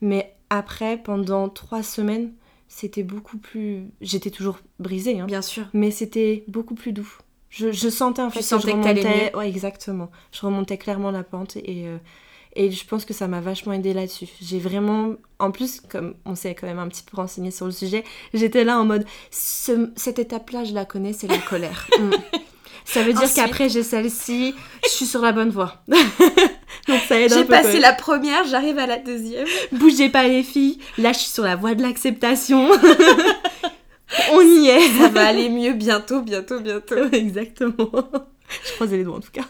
mais 0.00 0.34
après, 0.50 0.96
pendant 0.96 1.48
trois 1.48 1.84
semaines, 1.84 2.32
c'était 2.66 3.04
beaucoup 3.04 3.38
plus. 3.38 3.84
J'étais 4.00 4.30
toujours 4.30 4.58
brisée, 4.80 5.20
hein, 5.20 5.26
Bien 5.26 5.42
sûr. 5.42 5.66
mais 5.72 5.92
c'était 5.92 6.42
beaucoup 6.48 6.74
plus 6.74 6.92
doux. 6.92 7.08
Je, 7.50 7.72
je 7.72 7.88
sentais 7.88 8.22
en 8.22 8.28
Tu 8.30 8.38
fait 8.38 8.42
sentais 8.42 8.70
je 8.72 8.76
que 8.76 8.82
t'allais 8.82 9.02
remontais. 9.02 9.36
Ouais, 9.36 9.48
exactement. 9.48 10.10
Je 10.32 10.40
remontais 10.40 10.76
clairement 10.78 11.10
la 11.10 11.22
pente 11.22 11.56
et, 11.56 11.84
euh, 11.86 11.96
et 12.54 12.70
je 12.70 12.84
pense 12.86 13.04
que 13.04 13.14
ça 13.14 13.28
m'a 13.28 13.40
vachement 13.40 13.72
aidé 13.72 13.92
là-dessus. 13.94 14.26
J'ai 14.42 14.58
vraiment. 14.58 15.14
En 15.38 15.50
plus, 15.50 15.80
comme 15.80 16.14
on 16.24 16.34
s'est 16.34 16.54
quand 16.54 16.66
même 16.66 16.78
un 16.78 16.88
petit 16.88 17.02
peu 17.02 17.16
renseigné 17.16 17.50
sur 17.50 17.66
le 17.66 17.72
sujet, 17.72 18.04
j'étais 18.34 18.64
là 18.64 18.78
en 18.78 18.84
mode 18.84 19.04
ce- 19.30 19.90
cette 19.96 20.18
étape-là, 20.18 20.64
je 20.64 20.74
la 20.74 20.84
connais, 20.84 21.12
c'est 21.12 21.28
la 21.28 21.38
colère. 21.50 21.86
Mm. 21.98 22.10
Ça 22.84 23.02
veut 23.02 23.12
dire 23.12 23.22
Ensuite- 23.22 23.36
qu'après 23.36 23.68
j'ai 23.68 23.82
celle-ci, 23.82 24.54
je 24.84 24.88
suis 24.90 25.06
sur 25.06 25.20
la 25.20 25.32
bonne 25.32 25.50
voie. 25.50 25.82
Donc 25.88 27.00
ça 27.08 27.18
aide 27.20 27.32
un 27.32 27.38
J'ai 27.38 27.44
passé 27.44 27.80
la 27.80 27.92
première, 27.92 28.44
j'arrive 28.44 28.78
à 28.78 28.86
la 28.86 28.98
deuxième. 28.98 29.46
Bougez 29.72 30.08
pas 30.08 30.26
les 30.28 30.42
filles, 30.44 30.78
là 30.98 31.12
je 31.12 31.18
suis 31.18 31.30
sur 31.30 31.42
la 31.42 31.56
voie 31.56 31.74
de 31.74 31.82
l'acceptation. 31.82 32.68
On 34.32 34.40
y 34.40 34.68
est 34.68 34.98
Ça 34.98 35.08
va 35.08 35.26
aller 35.26 35.48
mieux 35.48 35.72
bientôt, 35.72 36.22
bientôt, 36.22 36.60
bientôt. 36.60 37.04
Exactement. 37.12 37.90
Je 38.64 38.72
croisais 38.74 38.96
les 38.96 39.04
doigts 39.04 39.16
en 39.16 39.20
tout 39.20 39.32
cas. 39.32 39.44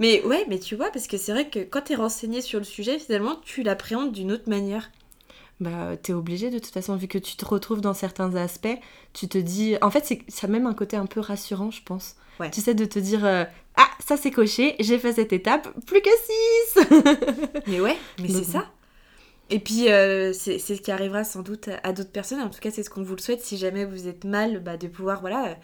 Mais 0.00 0.22
ouais, 0.24 0.44
mais 0.48 0.58
tu 0.58 0.76
vois, 0.76 0.90
parce 0.90 1.06
que 1.06 1.16
c'est 1.16 1.32
vrai 1.32 1.48
que 1.48 1.58
quand 1.58 1.82
t'es 1.82 1.96
renseigné 1.96 2.40
sur 2.40 2.58
le 2.58 2.64
sujet, 2.64 2.98
finalement, 2.98 3.36
tu 3.44 3.62
l'appréhendes 3.62 4.12
d'une 4.12 4.32
autre 4.32 4.48
manière. 4.48 4.90
Bah, 5.60 5.96
t'es 6.00 6.12
obligé 6.12 6.50
de 6.50 6.58
toute 6.60 6.72
façon, 6.72 6.94
vu 6.94 7.08
que 7.08 7.18
tu 7.18 7.36
te 7.36 7.44
retrouves 7.44 7.80
dans 7.80 7.94
certains 7.94 8.36
aspects, 8.36 8.78
tu 9.12 9.28
te 9.28 9.38
dis. 9.38 9.76
En 9.82 9.90
fait, 9.90 10.04
c'est 10.04 10.22
ça 10.28 10.46
a 10.46 10.50
même 10.50 10.66
un 10.66 10.74
côté 10.74 10.96
un 10.96 11.06
peu 11.06 11.20
rassurant, 11.20 11.70
je 11.70 11.82
pense. 11.82 12.14
Ouais. 12.38 12.50
Tu 12.50 12.60
sais, 12.60 12.74
de 12.74 12.84
te 12.84 13.00
dire 13.00 13.24
euh, 13.24 13.44
Ah, 13.76 13.88
ça 14.06 14.16
c'est 14.16 14.30
coché, 14.30 14.76
j'ai 14.78 14.98
fait 14.98 15.14
cette 15.14 15.32
étape, 15.32 15.68
plus 15.84 16.00
que 16.00 16.10
6 16.76 16.78
Mais 17.66 17.80
ouais, 17.80 17.96
mais 18.20 18.28
c'est 18.28 18.44
ça. 18.44 18.70
Et 19.50 19.58
puis, 19.60 19.90
euh, 19.90 20.32
c'est 20.34 20.58
ce 20.58 20.74
qui 20.74 20.90
arrivera 20.90 21.24
sans 21.24 21.42
doute 21.42 21.70
à 21.82 21.92
d'autres 21.92 22.12
personnes. 22.12 22.40
En 22.40 22.50
tout 22.50 22.60
cas, 22.60 22.70
c'est 22.70 22.82
ce 22.82 22.90
qu'on 22.90 23.02
vous 23.02 23.16
le 23.16 23.20
souhaite. 23.20 23.40
Si 23.42 23.56
jamais 23.56 23.84
vous 23.84 24.06
êtes 24.08 24.24
mal, 24.24 24.60
bah, 24.60 24.76
de 24.76 24.88
pouvoir, 24.88 25.20
voilà, 25.22 25.48
euh, 25.48 25.54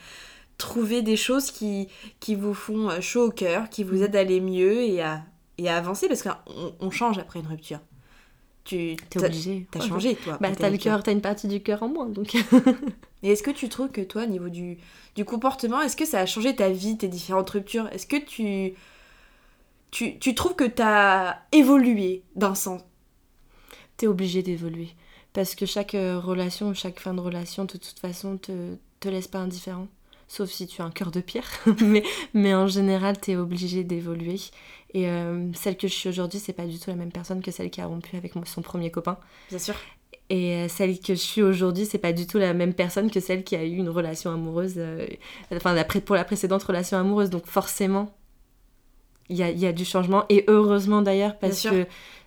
trouver 0.59 1.03
des 1.03 1.17
choses 1.17 1.51
qui, 1.51 1.89
qui 2.21 2.35
vous 2.35 2.55
font 2.55 2.89
euh, 2.91 3.01
chaud 3.01 3.27
au 3.27 3.31
cœur, 3.31 3.69
qui 3.69 3.85
vous 3.85 3.97
Mm. 3.99 4.03
aident 4.05 4.17
à 4.17 4.21
aller 4.21 4.41
mieux 4.41 4.83
et 4.83 5.03
à, 5.03 5.23
et 5.59 5.69
à 5.69 5.77
avancer. 5.77 6.09
Parce 6.09 6.23
qu'on 6.23 6.75
on 6.81 6.91
change 6.91 7.19
après 7.19 7.41
une 7.41 7.47
rupture. 7.47 7.81
Tu 8.65 8.97
T'es 9.11 9.23
obligé. 9.23 9.67
T'as 9.71 9.81
changé, 9.81 10.17
toi. 10.17 10.39
Bah, 10.41 10.51
t'as 10.57 10.71
le 10.71 10.79
cœur, 10.79 11.03
t'as 11.03 11.13
une 11.13 11.21
partie 11.21 11.49
du 11.49 11.63
cœur 11.63 11.83
en 11.83 11.89
moins, 11.89 12.07
donc. 12.09 12.35
Et 13.23 13.31
est-ce 13.31 13.43
que 13.43 13.51
tu 13.51 13.69
trouves 13.69 13.91
que 13.91 14.01
toi, 14.01 14.23
au 14.23 14.27
niveau 14.27 14.49
du, 14.49 14.79
du 15.17 15.25
comportement, 15.27 15.83
est-ce 15.83 15.97
que 15.97 16.07
ça 16.07 16.21
a 16.21 16.27
changé 16.27 16.57
ta 16.57 16.71
vie, 16.71 16.97
tes 16.97 17.09
différentes 17.09 17.51
ruptures? 17.51 17.89
Est-ce 17.93 18.07
que 18.07 18.17
tu, 18.17 18.73
tu, 19.91 20.19
tu 20.19 20.35
trouves 20.35 20.55
que 20.55 20.65
t'as 20.65 21.37
évolué 21.53 22.23
d'un 22.37 22.55
sens 22.55 22.81
t'es 23.97 24.07
obligé 24.07 24.43
d'évoluer. 24.43 24.91
Parce 25.33 25.55
que 25.55 25.67
chaque 25.67 25.95
euh, 25.95 26.19
relation, 26.19 26.73
chaque 26.75 27.01
fin 27.01 27.15
de 27.15 27.21
relation, 27.21 27.65
de 27.65 27.73
toute 27.73 27.99
façon, 28.01 28.39
te, 28.39 28.77
te 29.01 29.09
laisse 29.09 29.29
pas 29.29 29.39
indifférent. 29.39 29.89
Sauf 30.29 30.51
si 30.51 30.67
tu 30.67 30.81
as 30.81 30.85
un 30.85 30.91
cœur 30.91 31.11
de 31.11 31.21
pierre. 31.21 31.49
mais, 31.81 32.03
mais 32.33 32.55
en 32.55 32.67
général, 32.67 33.19
t'es 33.19 33.37
obligé 33.37 33.85
d'évoluer. 33.85 34.41
Et 34.95 35.09
euh, 35.09 35.53
celle 35.55 35.77
que 35.77 35.89
je 35.89 35.93
suis 35.93 36.09
aujourd'hui, 36.09 36.39
c'est 36.39 36.53
pas 36.53 36.67
du 36.67 36.79
tout 36.79 36.89
la 36.89 36.97
même 36.97 37.13
personne 37.13 37.43
que 37.43 37.51
celle 37.51 37.71
qui 37.71 37.81
a 37.81 37.87
rompu 37.87 38.17
avec 38.17 38.33
son 38.47 38.63
premier 38.63 38.91
copain. 38.91 39.19
Bien 39.51 39.59
sûr. 39.59 39.75
Et 40.31 40.55
euh, 40.55 40.69
celle 40.69 40.99
que 41.01 41.15
je 41.15 41.21
suis 41.21 41.43
aujourd'hui, 41.43 41.85
c'est 41.85 41.99
pas 41.99 42.13
du 42.13 42.27
tout 42.27 42.39
la 42.39 42.55
même 42.55 42.73
personne 42.73 43.11
que 43.11 43.21
celle 43.21 43.45
qui 43.45 43.57
a 43.57 43.65
eu 43.65 43.77
une 43.77 43.91
relation 43.91 44.33
amoureuse, 44.33 44.75
euh, 44.77 45.07
enfin 45.53 45.75
la 45.75 45.85
pour 45.85 46.17
la 46.17 46.25
précédente 46.25 46.63
relation 46.63 46.97
amoureuse. 46.97 47.29
Donc 47.29 47.47
forcément, 47.47 48.15
il 49.29 49.37
y 49.37 49.43
a, 49.43 49.51
y 49.51 49.67
a 49.67 49.73
du 49.73 49.85
changement. 49.85 50.25
Et 50.31 50.45
heureusement 50.49 51.03
d'ailleurs, 51.03 51.39
parce 51.39 51.63
que 51.63 51.87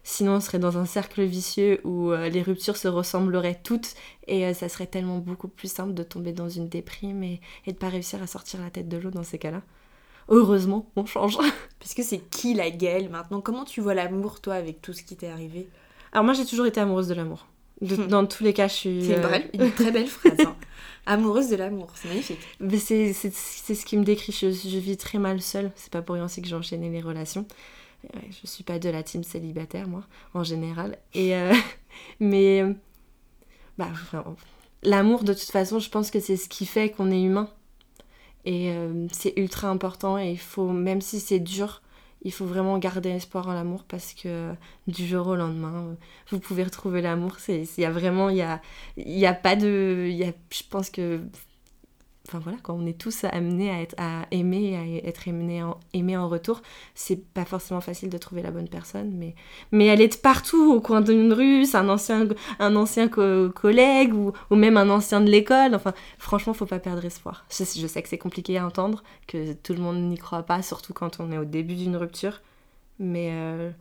sinon 0.09 0.35
on 0.35 0.39
serait 0.39 0.57
dans 0.59 0.77
un 0.77 0.85
cercle 0.85 1.21
vicieux 1.23 1.81
où 1.83 2.11
euh, 2.11 2.29
les 2.29 2.41
ruptures 2.41 2.77
se 2.77 2.87
ressembleraient 2.87 3.59
toutes 3.61 3.93
et 4.27 4.45
euh, 4.45 4.53
ça 4.53 4.69
serait 4.69 4.85
tellement 4.87 5.17
beaucoup 5.17 5.49
plus 5.49 5.69
simple 5.71 5.93
de 5.93 6.03
tomber 6.03 6.31
dans 6.31 6.47
une 6.47 6.69
déprime 6.69 7.23
et, 7.23 7.41
et 7.65 7.73
de 7.73 7.77
pas 7.77 7.89
réussir 7.89 8.21
à 8.23 8.27
sortir 8.27 8.61
la 8.61 8.69
tête 8.69 8.87
de 8.87 8.97
l'eau 8.97 9.11
dans 9.11 9.23
ces 9.23 9.37
cas-là. 9.37 9.61
Heureusement, 10.29 10.89
on 10.95 11.05
change. 11.05 11.37
Parce 11.79 11.93
que 11.93 12.03
c'est 12.03 12.19
qui 12.19 12.53
la 12.53 12.69
Gaëlle 12.69 13.09
maintenant? 13.09 13.41
Comment 13.41 13.63
tu 13.65 13.81
vois 13.81 13.93
l'amour, 13.93 14.39
toi, 14.41 14.55
avec 14.55 14.81
tout 14.81 14.93
ce 14.93 15.03
qui 15.03 15.15
t'est 15.15 15.29
arrivé? 15.29 15.67
Alors 16.13 16.23
moi 16.23 16.33
j'ai 16.33 16.45
toujours 16.45 16.65
été 16.65 16.79
amoureuse 16.79 17.07
de 17.07 17.13
l'amour. 17.13 17.47
De- 17.81 17.95
Hmm. 17.95 18.07
Dans 18.07 18.25
tous 18.25 18.43
les 18.43 18.53
cas, 18.53 18.67
je 18.67 18.73
suis. 18.73 19.05
C'est 19.05 19.17
une, 19.17 19.25
euh, 19.25 19.39
une 19.65 19.71
très 19.71 19.91
belle 19.91 20.07
phrase. 20.17 20.33
hein. 20.39 20.55
Amoureuse 21.05 21.49
de 21.49 21.55
l'amour, 21.57 21.89
c'est 21.95 22.07
magnifique. 22.07 22.39
Mais 22.59 22.77
c'est 22.79 23.13
ce 23.13 23.85
qui 23.85 23.97
me 23.97 24.03
décrit. 24.03 24.31
Je, 24.33 24.49
je 24.51 24.77
vis 24.79 24.97
très 24.97 25.19
mal 25.19 25.41
seule. 25.41 25.71
C'est 25.75 25.91
pas 25.91 26.01
pour 26.01 26.15
rien 26.15 26.25
aussi 26.25 26.41
que 26.41 26.47
j'ai 26.47 26.55
enchaîné 26.55 26.89
les 26.89 27.01
relations. 27.01 27.45
Euh, 28.05 28.19
Je 28.29 28.47
suis 28.47 28.63
pas 28.63 28.79
de 28.79 28.89
la 28.89 29.03
team 29.03 29.23
célibataire, 29.23 29.87
moi, 29.87 30.03
en 30.33 30.43
général. 30.43 30.97
Et 31.13 31.35
euh, 31.35 31.53
mais 32.19 32.61
euh, 32.61 32.73
bah, 33.77 33.89
l'amour, 34.83 35.23
de 35.23 35.33
toute 35.33 35.51
façon, 35.51 35.79
je 35.79 35.89
pense 35.89 36.11
que 36.11 36.19
c'est 36.19 36.37
ce 36.37 36.49
qui 36.49 36.65
fait 36.65 36.89
qu'on 36.89 37.11
est 37.11 37.21
humain. 37.21 37.49
Et 38.45 38.71
euh, 38.71 39.07
c'est 39.11 39.33
ultra 39.37 39.69
important. 39.69 40.17
Et 40.17 40.31
il 40.31 40.39
faut, 40.39 40.69
même 40.69 41.01
si 41.01 41.19
c'est 41.19 41.39
dur, 41.39 41.81
il 42.23 42.31
faut 42.31 42.45
vraiment 42.45 42.77
garder 42.77 43.09
espoir 43.09 43.47
en 43.47 43.53
l'amour 43.53 43.83
parce 43.83 44.13
que 44.13 44.53
du 44.87 45.05
jour 45.05 45.27
au 45.27 45.35
lendemain, 45.35 45.95
vous 46.31 46.39
pouvez 46.39 46.63
retrouver 46.63 47.01
l'amour. 47.01 47.37
Il 47.47 47.67
y 47.77 47.85
a 47.85 47.91
vraiment, 47.91 48.29
il 48.29 48.37
y 48.37 48.41
a, 48.41 48.61
y 48.97 49.25
a 49.25 49.33
pas 49.33 49.55
de, 49.55 50.07
y 50.11 50.23
a, 50.23 50.31
je 50.51 50.63
pense 50.69 50.89
que 50.89 51.21
enfin 52.27 52.39
voilà, 52.39 52.57
quand 52.61 52.73
on 52.73 52.85
est 52.85 52.97
tous 52.97 53.23
amenés 53.23 53.69
à, 53.71 53.81
être, 53.81 53.95
à 53.97 54.25
aimer, 54.31 54.75
à 54.75 55.07
être 55.07 55.27
aimés 55.27 55.63
en, 55.63 55.79
aimés 55.93 56.17
en 56.17 56.27
retour, 56.27 56.61
c'est 56.93 57.23
pas 57.33 57.45
forcément 57.45 57.79
facile 57.81 58.09
de 58.09 58.17
trouver 58.17 58.41
la 58.41 58.51
bonne 58.51 58.67
personne, 58.67 59.11
mais, 59.17 59.33
mais 59.71 59.85
elle 59.85 60.01
est 60.01 60.15
de 60.15 60.19
partout, 60.21 60.73
au 60.73 60.81
coin 60.81 61.01
d'une 61.01 61.31
rue, 61.31 61.65
c'est 61.65 61.77
un 61.77 61.89
ancien, 61.89 62.27
un 62.59 62.75
ancien 62.75 63.07
co- 63.07 63.49
collègue 63.49 64.13
ou, 64.13 64.33
ou 64.51 64.55
même 64.55 64.77
un 64.77 64.89
ancien 64.89 65.21
de 65.21 65.29
l'école. 65.29 65.73
Enfin, 65.75 65.93
franchement, 66.17 66.53
faut 66.53 66.65
pas 66.65 66.79
perdre 66.79 67.05
espoir. 67.05 67.45
Je, 67.49 67.63
sais 67.63 68.01
que 68.01 68.09
c'est 68.09 68.17
compliqué 68.17 68.57
à 68.57 68.65
entendre, 68.65 69.03
que 69.27 69.53
tout 69.53 69.73
le 69.73 69.79
monde 69.79 69.97
n'y 69.97 70.17
croit 70.17 70.43
pas, 70.43 70.61
surtout 70.61 70.93
quand 70.93 71.19
on 71.19 71.31
est 71.31 71.37
au 71.37 71.45
début 71.45 71.75
d'une 71.75 71.95
rupture, 71.95 72.41
mais 72.99 73.29
euh, 73.31 73.71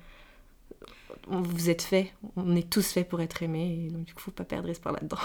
vous 1.28 1.70
êtes 1.70 1.82
fait, 1.82 2.12
on 2.36 2.54
est 2.54 2.68
tous 2.68 2.92
faits 2.92 3.08
pour 3.08 3.20
être 3.20 3.42
aimés, 3.42 3.86
et 3.86 3.90
donc 3.90 4.04
du 4.04 4.14
coup, 4.14 4.20
faut 4.20 4.30
pas 4.30 4.44
perdre 4.44 4.68
espoir 4.68 4.94
là-dedans. 4.94 5.18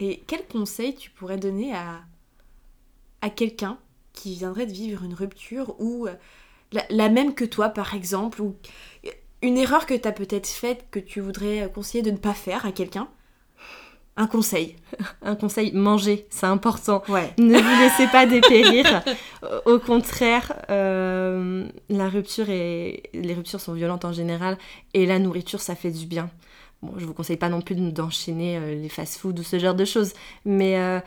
Et 0.00 0.22
quel 0.26 0.44
conseil 0.46 0.94
tu 0.94 1.10
pourrais 1.10 1.36
donner 1.36 1.72
à, 1.74 2.00
à 3.24 3.30
quelqu'un 3.30 3.78
qui 4.12 4.34
viendrait 4.34 4.66
de 4.66 4.72
vivre 4.72 5.02
une 5.02 5.14
rupture 5.14 5.74
ou 5.80 6.06
euh, 6.06 6.14
la, 6.72 6.84
la 6.90 7.08
même 7.08 7.34
que 7.34 7.44
toi, 7.44 7.70
par 7.70 7.94
exemple, 7.94 8.42
ou 8.42 8.54
une 9.40 9.56
erreur 9.56 9.86
que 9.86 9.94
tu 9.94 10.06
as 10.06 10.12
peut-être 10.12 10.46
faite 10.46 10.84
que 10.90 10.98
tu 10.98 11.20
voudrais 11.20 11.70
conseiller 11.74 12.02
de 12.02 12.10
ne 12.10 12.18
pas 12.18 12.34
faire 12.34 12.66
à 12.66 12.72
quelqu'un? 12.72 13.08
Un 14.16 14.26
conseil. 14.26 14.76
Un 15.22 15.36
conseil, 15.36 15.72
manger, 15.72 16.26
c'est 16.28 16.46
important. 16.46 17.02
Ouais. 17.08 17.32
Ne 17.38 17.58
vous 17.58 17.80
laissez 17.80 18.06
pas 18.12 18.26
dépérir. 18.26 19.02
Au 19.64 19.78
contraire, 19.78 20.52
euh, 20.70 21.66
la 21.88 22.08
rupture 22.08 22.50
est... 22.50 23.04
les 23.14 23.34
ruptures 23.34 23.60
sont 23.60 23.72
violentes 23.72 24.04
en 24.04 24.12
général 24.12 24.58
et 24.92 25.06
la 25.06 25.18
nourriture, 25.18 25.60
ça 25.60 25.74
fait 25.74 25.90
du 25.90 26.04
bien. 26.06 26.30
Bon, 26.82 26.92
je 26.98 27.06
vous 27.06 27.14
conseille 27.14 27.38
pas 27.38 27.48
non 27.48 27.62
plus 27.62 27.74
d'enchaîner 27.74 28.58
euh, 28.58 28.74
les 28.74 28.90
fast-foods 28.90 29.40
ou 29.40 29.42
ce 29.42 29.58
genre 29.58 29.74
de 29.74 29.86
choses, 29.86 30.12
mais 30.44 30.78
euh, 30.78 31.00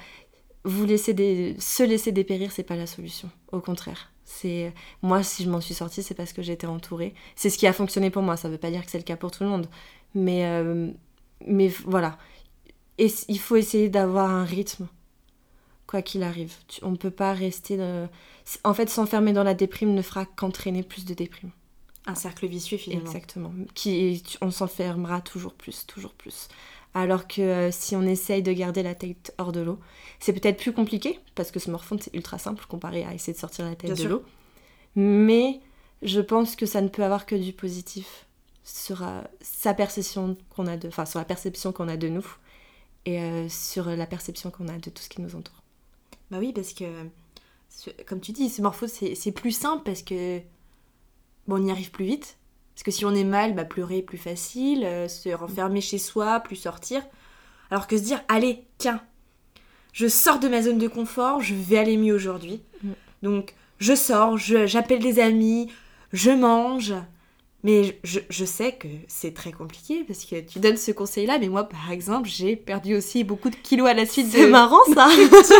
vous 0.68 0.86
laisser 0.86 1.14
des... 1.14 1.56
se 1.60 1.82
laisser 1.84 2.12
dépérir, 2.12 2.52
c'est 2.52 2.64
pas 2.64 2.76
la 2.76 2.88
solution. 2.88 3.30
Au 3.52 3.60
contraire. 3.60 4.12
C'est 4.26 4.74
moi 5.02 5.24
si 5.24 5.44
je 5.44 5.50
m'en 5.50 5.62
suis 5.62 5.74
sortie, 5.74 6.04
c'est 6.04 6.14
parce 6.14 6.34
que 6.34 6.42
j'étais 6.42 6.68
entourée. 6.68 7.14
C'est 7.36 7.50
ce 7.50 7.58
qui 7.58 7.66
a 7.66 7.74
fonctionné 7.74 8.10
pour 8.10 8.22
moi. 8.22 8.36
Ça 8.38 8.50
veut 8.50 8.58
pas 8.58 8.70
dire 8.70 8.84
que 8.86 8.92
c'est 8.92 8.98
le 8.98 9.04
cas 9.04 9.16
pour 9.16 9.32
tout 9.32 9.44
le 9.44 9.50
monde, 9.50 9.68
mais 10.14 10.46
euh, 10.46 10.92
mais 11.46 11.70
voilà. 11.86 12.18
Et 12.98 13.08
il 13.30 13.40
faut 13.40 13.56
essayer 13.56 13.90
d'avoir 13.90 14.30
un 14.30 14.44
rythme 14.44 14.88
quoi 15.88 16.02
qu'il 16.02 16.24
arrive. 16.24 16.54
On 16.82 16.92
ne 16.92 16.98
peut 16.98 17.12
pas 17.12 17.32
rester... 17.34 17.78
dans- 17.78 18.10
En 18.66 18.74
fait, 18.74 18.90
s'enfermer 18.90 19.32
dans 19.32 19.44
la 19.44 19.54
déprime 19.54 19.94
ne 19.94 20.02
fera 20.02 20.26
qu'entraîner 20.26 20.84
plus 20.84 21.06
de 21.06 21.14
déprime. 21.14 21.52
Un 22.06 22.16
cercle 22.16 22.48
vicieux 22.48 22.78
finalement. 22.78 23.06
Exactement. 23.06 23.54
Qui, 23.74 24.24
on 24.42 24.52
s'enfermera 24.52 25.22
toujours 25.22 25.54
plus, 25.54 25.86
toujours 25.88 26.14
plus. 26.14 26.50
Alors 26.94 27.28
que 27.28 27.42
euh, 27.42 27.72
si 27.72 27.96
on 27.96 28.02
essaye 28.04 28.42
de 28.42 28.52
garder 28.52 28.82
la 28.84 28.96
tête 28.96 29.34
hors 29.38 29.52
de 29.52 29.60
l'eau, 29.60 29.80
c'est 30.20 30.34
peut-être 30.34 30.58
plus 30.58 30.74
compliqué, 30.74 31.20
parce 31.36 31.52
que 31.52 31.60
se 31.60 31.70
morfondre, 31.70 32.02
c'est 32.04 32.14
ultra 32.16 32.40
simple 32.40 32.66
comparé 32.68 33.04
à 33.04 33.14
essayer 33.14 33.34
de 33.34 33.38
sortir 33.38 33.66
la 33.66 33.76
tête 33.76 33.94
Bien 33.94 34.04
de 34.04 34.10
l'eau. 34.10 34.24
Mais 34.96 35.60
je 36.02 36.22
pense 36.22 36.56
que 36.56 36.66
ça 36.66 36.82
ne 36.82 36.88
peut 36.88 37.04
avoir 37.04 37.26
que 37.26 37.36
du 37.36 37.54
positif 37.54 38.26
sur 38.64 39.04
euh, 39.04 39.22
sa 39.42 39.74
perception 39.74 40.38
qu'on 40.50 40.68
a 40.68 40.76
de... 40.76 40.88
Enfin, 40.88 41.06
sur 41.06 41.20
la 41.20 41.26
perception 41.26 41.72
qu'on 41.72 41.88
a 41.88 41.98
de 41.98 42.08
nous 42.08 42.26
et 43.06 43.22
euh, 43.22 43.48
sur 43.48 43.86
la 43.86 44.06
perception 44.06 44.52
qu'on 44.52 44.68
a 44.68 44.78
de 44.78 44.90
tout 44.90 45.02
ce 45.02 45.10
qui 45.10 45.22
nous 45.22 45.36
entoure. 45.36 45.62
Bah 46.30 46.40
oui, 46.40 46.52
parce 46.52 46.74
que, 46.74 46.86
comme 48.06 48.20
tu 48.20 48.34
dis, 48.34 48.50
ce 48.50 48.62
morpho, 48.62 48.88
c'est 48.88 49.16
c'est 49.16 49.32
plus 49.32 49.52
simple 49.52 49.84
parce 49.86 50.02
que, 50.02 50.40
bon, 51.48 51.62
on 51.62 51.66
y 51.66 51.72
arrive 51.72 51.92
plus 51.92 52.06
vite. 52.06 52.38
Parce 52.78 52.84
que 52.84 52.92
si 52.92 53.06
on 53.06 53.16
est 53.16 53.24
mal, 53.24 53.56
bah, 53.56 53.66
pleurer 53.66 53.98
est 53.98 54.04
plus 54.04 54.20
facile, 54.20 54.86
euh, 54.86 55.08
se 55.08 55.30
renfermer 55.30 55.82
chez 55.82 55.98
soi, 55.98 56.40
plus 56.42 56.56
sortir. 56.56 57.02
Alors 57.72 57.88
que 57.88 57.98
se 57.98 58.04
dire, 58.04 58.22
allez, 58.28 58.66
tiens, 58.78 59.02
je 59.94 60.08
sors 60.08 60.38
de 60.38 60.48
ma 60.48 60.62
zone 60.62 60.78
de 60.78 60.88
confort, 60.88 61.42
je 61.42 61.56
vais 61.56 61.80
aller 61.80 61.98
mieux 61.98 62.14
aujourd'hui. 62.14 62.62
Mm. 62.84 62.90
Donc, 63.24 63.56
je 63.80 63.96
sors, 63.96 64.38
j'appelle 64.38 65.00
des 65.00 65.20
amis, 65.20 65.72
je 66.14 66.30
mange. 66.30 66.94
Mais 67.64 67.98
je, 68.04 68.20
je 68.30 68.46
sais 68.46 68.74
que 68.74 68.88
c'est 69.08 69.34
très 69.34 69.52
compliqué 69.52 70.04
parce 70.08 70.24
que 70.26 70.40
tu 70.40 70.60
donnes 70.60 70.78
ce 70.78 70.92
conseil-là, 70.92 71.40
mais 71.40 71.50
moi, 71.50 71.64
par 71.64 71.90
exemple, 71.90 72.30
j'ai 72.30 72.56
perdu 72.56 72.96
aussi 72.96 73.24
beaucoup 73.24 73.50
de 73.50 73.56
kilos 73.56 73.90
à 73.90 73.96
la 73.96 74.06
suite 74.06 74.28
de, 74.28 74.34
C'est 74.34 74.50
marrant 74.50 74.84
ça 74.94 75.10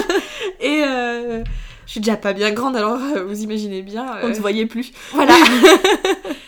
et 0.62 0.84
euh, 0.84 1.44
je 1.88 1.92
suis 1.92 2.00
déjà 2.00 2.16
pas 2.16 2.34
bien 2.34 2.52
grande, 2.52 2.76
alors 2.76 3.00
euh, 3.02 3.24
vous 3.24 3.42
imaginez 3.42 3.82
bien. 3.82 4.20
On 4.22 4.30
ne 4.30 4.36
se 4.36 4.40
voyait 4.40 4.68
plus. 4.68 4.92
Voilà. 5.14 5.34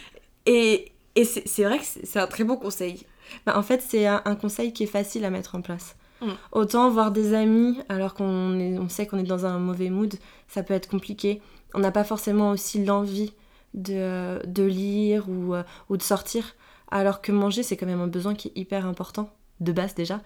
et 0.51 0.91
et 1.15 1.25
c'est 1.25 1.63
vrai 1.63 1.79
que 1.79 1.85
c'est 1.85 2.19
un 2.19 2.27
très 2.27 2.43
bon 2.43 2.55
conseil. 2.55 3.05
Bah, 3.45 3.57
en 3.57 3.63
fait, 3.63 3.83
c'est 3.85 4.07
un, 4.07 4.21
un 4.23 4.35
conseil 4.35 4.71
qui 4.71 4.83
est 4.83 4.87
facile 4.87 5.25
à 5.25 5.29
mettre 5.29 5.55
en 5.55 5.61
place. 5.61 5.97
Mm. 6.21 6.27
Autant 6.51 6.89
voir 6.89 7.11
des 7.11 7.33
amis 7.33 7.79
alors 7.89 8.13
qu'on 8.13 8.25
on 8.25 8.89
sait 8.89 9.05
qu'on 9.05 9.17
est 9.17 9.23
dans 9.23 9.45
un 9.45 9.59
mauvais 9.59 9.89
mood, 9.89 10.13
ça 10.47 10.63
peut 10.63 10.73
être 10.73 10.87
compliqué. 10.87 11.41
On 11.73 11.79
n'a 11.79 11.91
pas 11.91 12.03
forcément 12.03 12.51
aussi 12.51 12.83
l'envie 12.83 13.33
de, 13.73 14.39
de 14.45 14.63
lire 14.63 15.27
ou, 15.29 15.55
euh, 15.55 15.63
ou 15.89 15.97
de 15.97 16.03
sortir. 16.03 16.55
Alors 16.91 17.21
que 17.21 17.31
manger, 17.31 17.63
c'est 17.63 17.77
quand 17.77 17.85
même 17.85 18.01
un 18.01 18.07
besoin 18.07 18.33
qui 18.33 18.47
est 18.49 18.57
hyper 18.57 18.85
important, 18.85 19.29
de 19.59 19.71
base 19.71 19.95
déjà. 19.95 20.21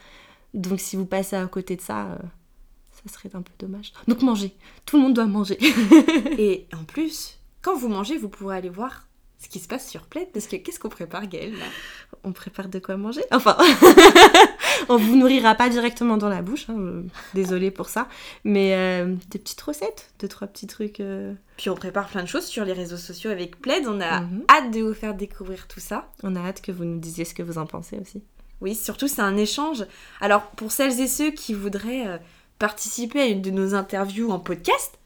Donc 0.54 0.80
si 0.80 0.96
vous 0.96 1.06
passez 1.06 1.36
à 1.36 1.46
côté 1.48 1.76
de 1.76 1.82
ça, 1.82 2.06
euh, 2.06 2.18
ça 2.92 3.12
serait 3.12 3.36
un 3.36 3.42
peu 3.42 3.54
dommage. 3.58 3.94
Donc 4.08 4.22
manger, 4.22 4.56
tout 4.86 4.98
le 4.98 5.04
monde 5.04 5.14
doit 5.14 5.26
manger. 5.26 5.58
Et 6.38 6.68
en 6.74 6.84
plus, 6.84 7.40
quand 7.62 7.76
vous 7.76 7.90
mangez, 7.90 8.18
vous 8.18 8.30
pourrez 8.30 8.58
aller 8.58 8.70
voir 8.70 9.08
ce 9.44 9.50
qui 9.50 9.60
se 9.60 9.68
passe 9.68 9.90
sur 9.90 10.04
Plaid, 10.04 10.28
parce 10.34 10.48
que 10.48 10.56
qu'est-ce 10.56 10.80
qu'on 10.80 10.90
prépare, 10.90 11.28
Gaëlle 11.28 11.54
On 12.24 12.32
prépare 12.32 12.70
de 12.70 12.80
quoi 12.80 12.96
manger? 12.98 13.22
Enfin, 13.32 13.58
on 14.90 14.98
vous 14.98 15.16
nourrira 15.16 15.56
pas 15.56 15.70
directement 15.70 16.18
dans 16.18 16.30
la 16.30 16.42
bouche, 16.42 16.70
hein, 16.70 16.76
euh, 16.78 17.04
désolée 17.34 17.72
pour 17.72 17.90
ça, 17.90 18.08
mais 18.44 18.74
euh, 18.76 19.16
des 19.30 19.40
petites 19.40 19.62
recettes, 19.62 20.12
deux, 20.20 20.28
trois 20.28 20.48
petits 20.48 20.68
trucs. 20.68 21.00
euh, 21.00 21.34
Puis 21.58 21.70
on 21.70 21.76
prépare 21.76 22.08
plein 22.08 22.24
de 22.24 22.28
choses 22.28 22.46
sur 22.46 22.66
les 22.66 22.74
réseaux 22.74 22.98
sociaux 22.98 23.32
avec 23.32 23.60
Plaid, 23.62 23.86
on 23.88 24.00
a 24.02 24.22
Mhm. 24.22 24.44
hâte 24.50 24.72
de 24.72 24.82
vous 24.82 24.94
faire 24.94 25.14
découvrir 25.14 25.68
tout 25.68 25.80
ça. 25.80 26.10
On 26.24 26.36
a 26.36 26.40
hâte 26.40 26.62
que 26.62 26.72
vous 26.72 26.86
nous 26.86 27.00
disiez 27.00 27.26
ce 27.26 27.34
que 27.34 27.44
vous 27.44 27.58
en 27.58 27.66
pensez 27.66 27.98
aussi. 28.00 28.24
Oui, 28.62 28.76
surtout 28.76 29.08
c'est 29.10 29.22
un 29.22 29.36
échange. 29.36 29.86
Alors 30.22 30.44
pour 30.52 30.72
celles 30.72 31.00
et 31.02 31.08
ceux 31.08 31.32
qui 31.32 31.54
voudraient 31.54 32.08
euh, 32.08 32.18
participer 32.60 33.20
à 33.22 33.26
une 33.26 33.42
de 33.42 33.52
nos 33.52 33.76
interviews 33.76 34.32
en 34.32 34.40
podcast, 34.40 34.98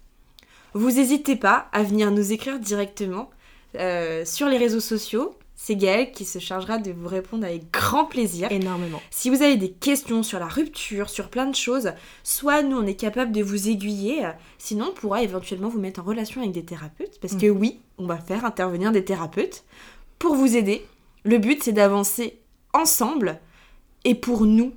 vous 0.73 0.91
n'hésitez 0.91 1.36
pas 1.36 1.67
à 1.71 1.82
venir 1.82 2.12
nous 2.12 2.32
écrire 2.32 2.60
directement 2.60 3.32
euh, 3.78 4.26
sur 4.26 4.48
les 4.48 4.58
réseaux 4.58 4.80
sociaux. 4.80 5.36
C'est 5.60 5.76
Gaëlle 5.76 6.12
qui 6.12 6.24
se 6.24 6.38
chargera 6.38 6.78
de 6.78 6.92
vous 6.92 7.08
répondre 7.08 7.44
avec 7.44 7.72
grand 7.72 8.06
plaisir. 8.06 8.52
Énormément. 8.52 9.02
Si 9.10 9.32
vous 9.32 9.42
avez 9.42 9.58
des 9.58 9.72
questions 9.72 10.22
sur 10.22 10.38
la 10.38 10.46
rupture, 10.46 11.10
sur 11.10 11.30
plein 11.30 11.48
de 11.48 11.56
choses, 11.56 11.94
soit 12.24 12.62
nous 12.62 12.78
on 12.78 12.86
est 12.86 12.96
capable 12.96 13.32
de 13.32 13.42
vous 13.42 13.68
aiguiller, 13.68 14.24
euh, 14.24 14.32
sinon 14.60 14.90
on 14.92 14.94
pourra 14.94 15.24
éventuellement 15.24 15.70
vous 15.70 15.80
mettre 15.80 16.00
en 16.00 16.04
relation 16.04 16.42
avec 16.42 16.54
des 16.54 16.63
thérapeutes, 16.63 17.20
parce 17.20 17.36
que 17.36 17.48
oui, 17.48 17.80
on 17.98 18.06
va 18.06 18.18
faire 18.18 18.46
intervenir 18.46 18.92
des 18.92 19.04
thérapeutes 19.04 19.63
pour 20.20 20.36
vous 20.36 20.56
aider. 20.56 20.86
Le 21.24 21.40
but 21.40 21.63
c'est 21.63 21.74
d'avancer 21.74 22.38
ensemble 22.74 23.40
et 24.06 24.13
pour 24.13 24.46
nous 24.46 24.74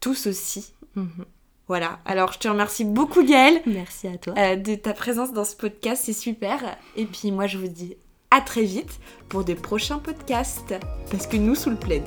tous 0.00 0.26
aussi. 0.26 0.72
Mhm. 0.96 1.24
Voilà, 1.68 1.98
alors 2.06 2.32
je 2.32 2.38
te 2.38 2.48
remercie 2.48 2.84
beaucoup 2.84 3.22
Gaëlle 3.22 3.60
Merci 3.66 4.08
à 4.08 4.16
toi. 4.16 4.34
euh, 4.38 4.56
de 4.56 4.74
ta 4.74 4.94
présence 4.94 5.32
dans 5.32 5.44
ce 5.44 5.54
podcast, 5.54 6.02
c'est 6.06 6.12
super. 6.14 6.60
Et 6.96 7.04
puis 7.04 7.30
moi 7.30 7.46
je 7.46 7.58
vous 7.58 7.68
dis 7.68 7.94
à 8.30 8.40
très 8.40 8.62
vite 8.64 8.98
pour 9.28 9.44
des 9.44 9.54
prochains 9.54 9.98
podcasts, 9.98 10.74
parce 11.10 11.26
que 11.26 11.36
nous 11.36 11.54
sous 11.54 11.70
le 11.70 11.76
plaid, 11.76 12.02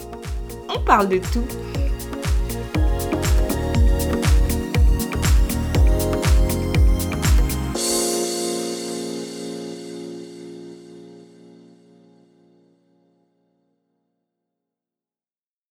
on 0.76 0.80
parle 0.84 1.10
de 1.10 1.18
tout. 1.18 1.46